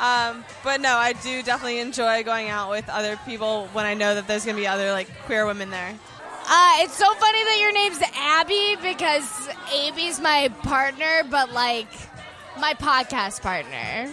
Um, 0.00 0.44
but 0.64 0.80
no, 0.80 0.96
I 0.96 1.12
do 1.12 1.42
definitely 1.42 1.80
enjoy 1.80 2.24
going 2.24 2.48
out 2.48 2.70
with 2.70 2.88
other 2.88 3.18
people 3.26 3.68
when 3.72 3.84
I 3.84 3.94
know 3.94 4.14
that 4.14 4.26
there's 4.26 4.44
going 4.44 4.56
to 4.56 4.62
be 4.62 4.66
other 4.66 4.90
like 4.92 5.08
queer 5.26 5.46
women 5.46 5.70
there. 5.70 5.94
Uh, 6.50 6.72
it's 6.78 6.96
so 6.96 7.12
funny 7.14 7.44
that 7.44 7.58
your 7.60 7.72
name's 7.72 8.00
Abby 8.16 8.76
because 8.80 9.48
Abby's 9.86 10.18
my 10.18 10.48
partner, 10.62 11.22
but 11.30 11.52
like 11.52 11.88
my 12.58 12.74
podcast 12.74 13.42
partner. 13.42 14.10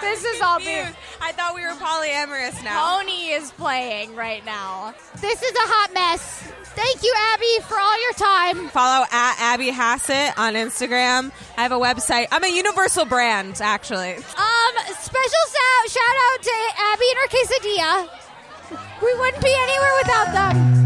This 0.10 0.24
is 0.24 0.40
all 0.40 0.58
being. 0.58 0.86
I 1.20 1.32
thought 1.32 1.54
we 1.54 1.62
were 1.62 1.74
polyamorous 1.74 2.62
now. 2.64 2.98
Pony 2.98 3.32
is 3.32 3.50
playing 3.52 4.16
right 4.16 4.44
now. 4.44 4.94
This 5.20 5.42
is 5.42 5.52
a 5.52 5.66
hot 5.68 5.92
mess. 5.92 6.52
Thank 6.74 7.02
you, 7.02 7.12
Abby, 7.34 7.60
for 7.68 7.78
all 7.78 8.02
your 8.02 8.12
time. 8.14 8.68
Follow 8.70 9.04
at 9.10 9.36
Abby 9.38 9.70
Hassett 9.70 10.38
on 10.38 10.54
Instagram. 10.54 11.32
I 11.56 11.62
have 11.62 11.72
a 11.72 11.78
website. 11.78 12.28
I'm 12.32 12.44
a 12.44 12.48
universal 12.48 13.04
brand, 13.04 13.60
actually. 13.60 14.14
Um, 14.14 14.72
special 14.98 15.44
shout 15.88 16.16
out 16.32 16.42
to 16.42 16.56
Abby 16.78 17.04
and 17.10 17.18
her 17.18 17.28
quesadilla. 17.28 18.08
We 19.02 19.14
wouldn't 19.18 19.42
be 19.42 19.54
anywhere 19.54 19.92
without 20.02 20.32
them. 20.32 20.79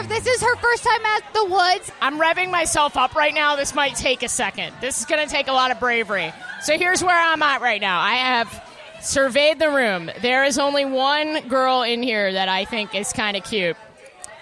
Is 0.00 0.06
here. 0.06 0.20
This 0.20 0.26
is 0.26 0.42
her 0.42 0.56
first 0.56 0.84
time 0.84 1.04
at 1.04 1.34
the 1.34 1.44
woods. 1.44 1.92
I'm 2.00 2.18
revving 2.18 2.50
myself 2.50 2.96
up 2.96 3.14
right 3.14 3.34
now. 3.34 3.56
This 3.56 3.74
might 3.74 3.94
take 3.94 4.22
a 4.22 4.28
second. 4.28 4.74
This 4.80 5.00
is 5.00 5.06
going 5.06 5.26
to 5.26 5.32
take 5.32 5.48
a 5.48 5.52
lot 5.52 5.70
of 5.70 5.80
bravery. 5.80 6.32
So 6.62 6.76
here's 6.76 7.02
where 7.02 7.18
I'm 7.18 7.42
at 7.42 7.60
right 7.60 7.80
now. 7.80 8.00
I 8.00 8.14
have 8.14 8.64
surveyed 9.00 9.58
the 9.58 9.70
room. 9.70 10.10
There 10.20 10.44
is 10.44 10.58
only 10.58 10.84
one 10.84 11.48
girl 11.48 11.82
in 11.82 12.02
here 12.02 12.32
that 12.32 12.48
I 12.48 12.64
think 12.64 12.94
is 12.94 13.12
kind 13.12 13.36
of 13.36 13.44
cute. 13.44 13.76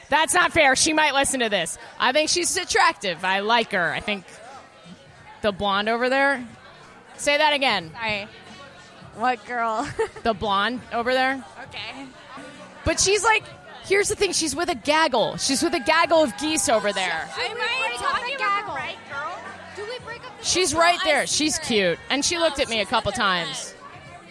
That's 0.09 0.35
not 0.35 0.53
fair. 0.53 0.75
She 0.75 0.92
might 0.92 1.14
listen 1.14 1.40
to 1.40 1.49
this. 1.49 1.79
I 1.99 2.12
think 2.12 2.31
she's 2.31 2.57
attractive. 2.57 3.25
I 3.25 3.40
like 3.40 3.73
her. 3.73 3.92
I 3.92 4.01
think 4.01 4.25
the 5.42 5.53
blonde 5.53 5.88
over 5.88 6.09
there. 6.09 6.47
Say 7.16 7.37
that 7.37 7.53
again. 7.53 7.90
Sorry. 7.92 8.29
What 9.16 9.44
girl? 9.47 9.88
The 10.23 10.33
blonde 10.33 10.81
over 10.92 11.12
there. 11.12 11.44
okay. 11.64 12.07
But 12.85 13.01
she's 13.01 13.23
like, 13.23 13.44
here's 13.88 14.09
the 14.09 14.14
thing. 14.14 14.33
She's 14.33 14.55
with 14.55 14.68
a 14.68 14.74
gaggle. 14.74 15.37
She's 15.38 15.62
with 15.62 15.74
a 15.74 15.81
gaggle 15.81 16.22
of 16.22 16.37
geese 16.38 16.68
over 16.68 16.92
there. 16.92 17.29
Am 17.38 17.57
I 17.59 17.96
talking 17.96 18.35
about 18.37 18.66
the 18.66 18.72
right 18.72 18.96
girl? 19.11 19.38
Do 19.77 19.83
we 19.90 19.98
break 20.05 20.24
up 20.24 20.33
She's 20.42 20.74
right 20.74 20.98
there. 21.05 21.27
She's 21.27 21.59
cute. 21.59 21.98
And 22.11 22.24
she 22.24 22.37
oh, 22.37 22.40
looked 22.40 22.61
at 22.61 22.68
me 22.68 22.81
a 22.81 22.87
couple 22.87 23.11
times. 23.12 23.74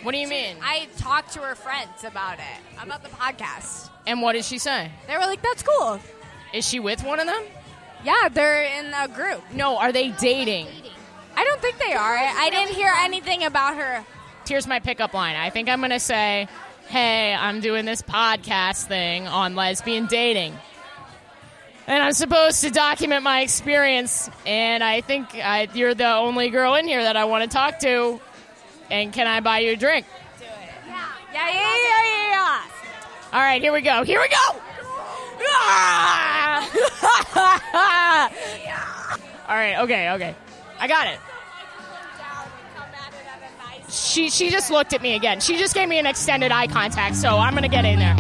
What 0.03 0.11
do 0.11 0.19
you 0.19 0.27
mean? 0.27 0.57
I 0.61 0.87
talked 0.97 1.33
to 1.33 1.39
her 1.39 1.55
friends 1.55 2.03
about 2.03 2.37
it, 2.37 2.81
about 2.81 3.03
the 3.03 3.09
podcast. 3.09 3.89
And 4.05 4.21
what 4.21 4.33
did 4.33 4.45
she 4.45 4.57
say? 4.57 4.91
They 5.07 5.15
were 5.15 5.25
like, 5.25 5.41
"That's 5.41 5.63
cool." 5.63 5.99
Is 6.53 6.65
she 6.67 6.79
with 6.79 7.03
one 7.03 7.19
of 7.19 7.25
them? 7.25 7.43
Yeah, 8.05 8.29
they're 8.29 8.63
in 8.63 8.93
a 8.93 9.07
group. 9.07 9.41
No, 9.51 9.77
are 9.77 9.91
they 9.91 10.11
dating? 10.11 10.67
I 11.35 11.43
don't 11.43 11.59
think 11.61 11.77
they 11.77 11.93
are. 11.93 12.15
I 12.15 12.49
didn't 12.49 12.73
hear 12.73 12.93
anything 12.99 13.43
about 13.43 13.75
her. 13.75 14.05
Here's 14.47 14.65
my 14.65 14.79
pickup 14.79 15.13
line. 15.13 15.35
I 15.35 15.49
think 15.49 15.67
I'm 15.67 15.79
going 15.79 15.91
to 15.91 15.99
say, 15.99 16.47
hey, 16.89 17.33
I'm 17.33 17.59
doing 17.59 17.85
this 17.85 18.01
podcast 18.01 18.85
thing 18.85 19.27
on 19.27 19.55
lesbian 19.55 20.05
dating. 20.07 20.57
And 21.85 22.03
I'm 22.03 22.13
supposed 22.13 22.61
to 22.63 22.69
document 22.69 23.23
my 23.23 23.41
experience. 23.41 24.29
And 24.45 24.83
I 24.83 25.01
think 25.01 25.35
I, 25.35 25.67
you're 25.73 25.93
the 25.93 26.15
only 26.15 26.49
girl 26.49 26.75
in 26.75 26.87
here 26.87 27.03
that 27.03 27.15
I 27.15 27.25
want 27.25 27.49
to 27.49 27.49
talk 27.49 27.79
to. 27.79 28.19
And 28.89 29.11
can 29.13 29.27
I 29.27 29.39
buy 29.41 29.59
you 29.59 29.73
a 29.73 29.75
drink? 29.75 30.05
Do 30.39 30.45
it. 30.45 30.49
Yeah, 30.87 31.07
yeah, 31.33 31.49
yeah, 31.49 32.03
yeah, 32.05 32.29
yeah. 32.29 32.61
All 33.33 33.41
right, 33.41 33.61
here 33.61 33.73
we 33.73 33.81
go. 33.81 34.03
Here 34.03 34.19
we 34.19 34.27
go. 34.29 34.61
Ah! 35.49 36.69
All 39.49 39.55
right, 39.55 39.79
okay, 39.83 40.11
okay. 40.11 40.35
I 40.79 40.87
got 40.87 41.07
it. 41.07 41.19
She 43.89 44.29
she 44.29 44.49
just 44.49 44.69
looked 44.69 44.93
at 44.93 45.01
me 45.01 45.15
again. 45.15 45.39
She 45.39 45.57
just 45.57 45.73
gave 45.73 45.87
me 45.87 45.97
an 45.97 46.05
extended 46.05 46.51
eye 46.51 46.67
contact, 46.67 47.15
so 47.15 47.37
I'm 47.37 47.53
gonna 47.53 47.67
get 47.67 47.85
in 47.85 47.99
there. 47.99 48.15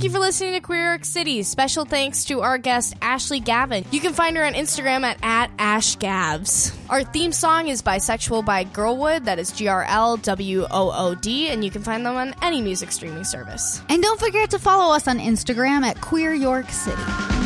Thank 0.00 0.04
you 0.04 0.10
for 0.10 0.20
listening 0.20 0.52
to 0.52 0.60
Queer 0.60 0.86
York 0.86 1.04
City. 1.04 1.42
Special 1.42 1.84
thanks 1.84 2.24
to 2.26 2.40
our 2.42 2.58
guest, 2.58 2.94
Ashley 3.02 3.40
Gavin. 3.40 3.84
You 3.90 4.00
can 4.00 4.12
find 4.12 4.36
her 4.36 4.44
on 4.44 4.54
Instagram 4.54 5.02
at, 5.02 5.18
at 5.22 5.54
AshGavs. 5.58 6.74
Our 6.88 7.02
theme 7.02 7.32
song 7.32 7.68
is 7.68 7.82
Bisexual 7.82 8.44
by 8.44 8.64
GRLwood. 8.64 9.24
That 9.24 9.38
is 9.38 9.50
G 9.50 9.66
R 9.68 9.84
L 9.84 10.16
W 10.16 10.66
O 10.70 10.92
O 10.94 11.14
D, 11.16 11.48
and 11.48 11.64
you 11.64 11.70
can 11.70 11.82
find 11.82 12.06
them 12.06 12.16
on 12.16 12.34
any 12.40 12.62
music 12.62 12.92
streaming 12.92 13.24
service. 13.24 13.82
And 13.88 14.02
don't 14.02 14.20
forget 14.20 14.50
to 14.50 14.58
follow 14.58 14.94
us 14.94 15.08
on 15.08 15.18
Instagram 15.18 15.82
at 15.82 16.00
Queer 16.00 16.32
York 16.32 16.70
City. 16.70 17.39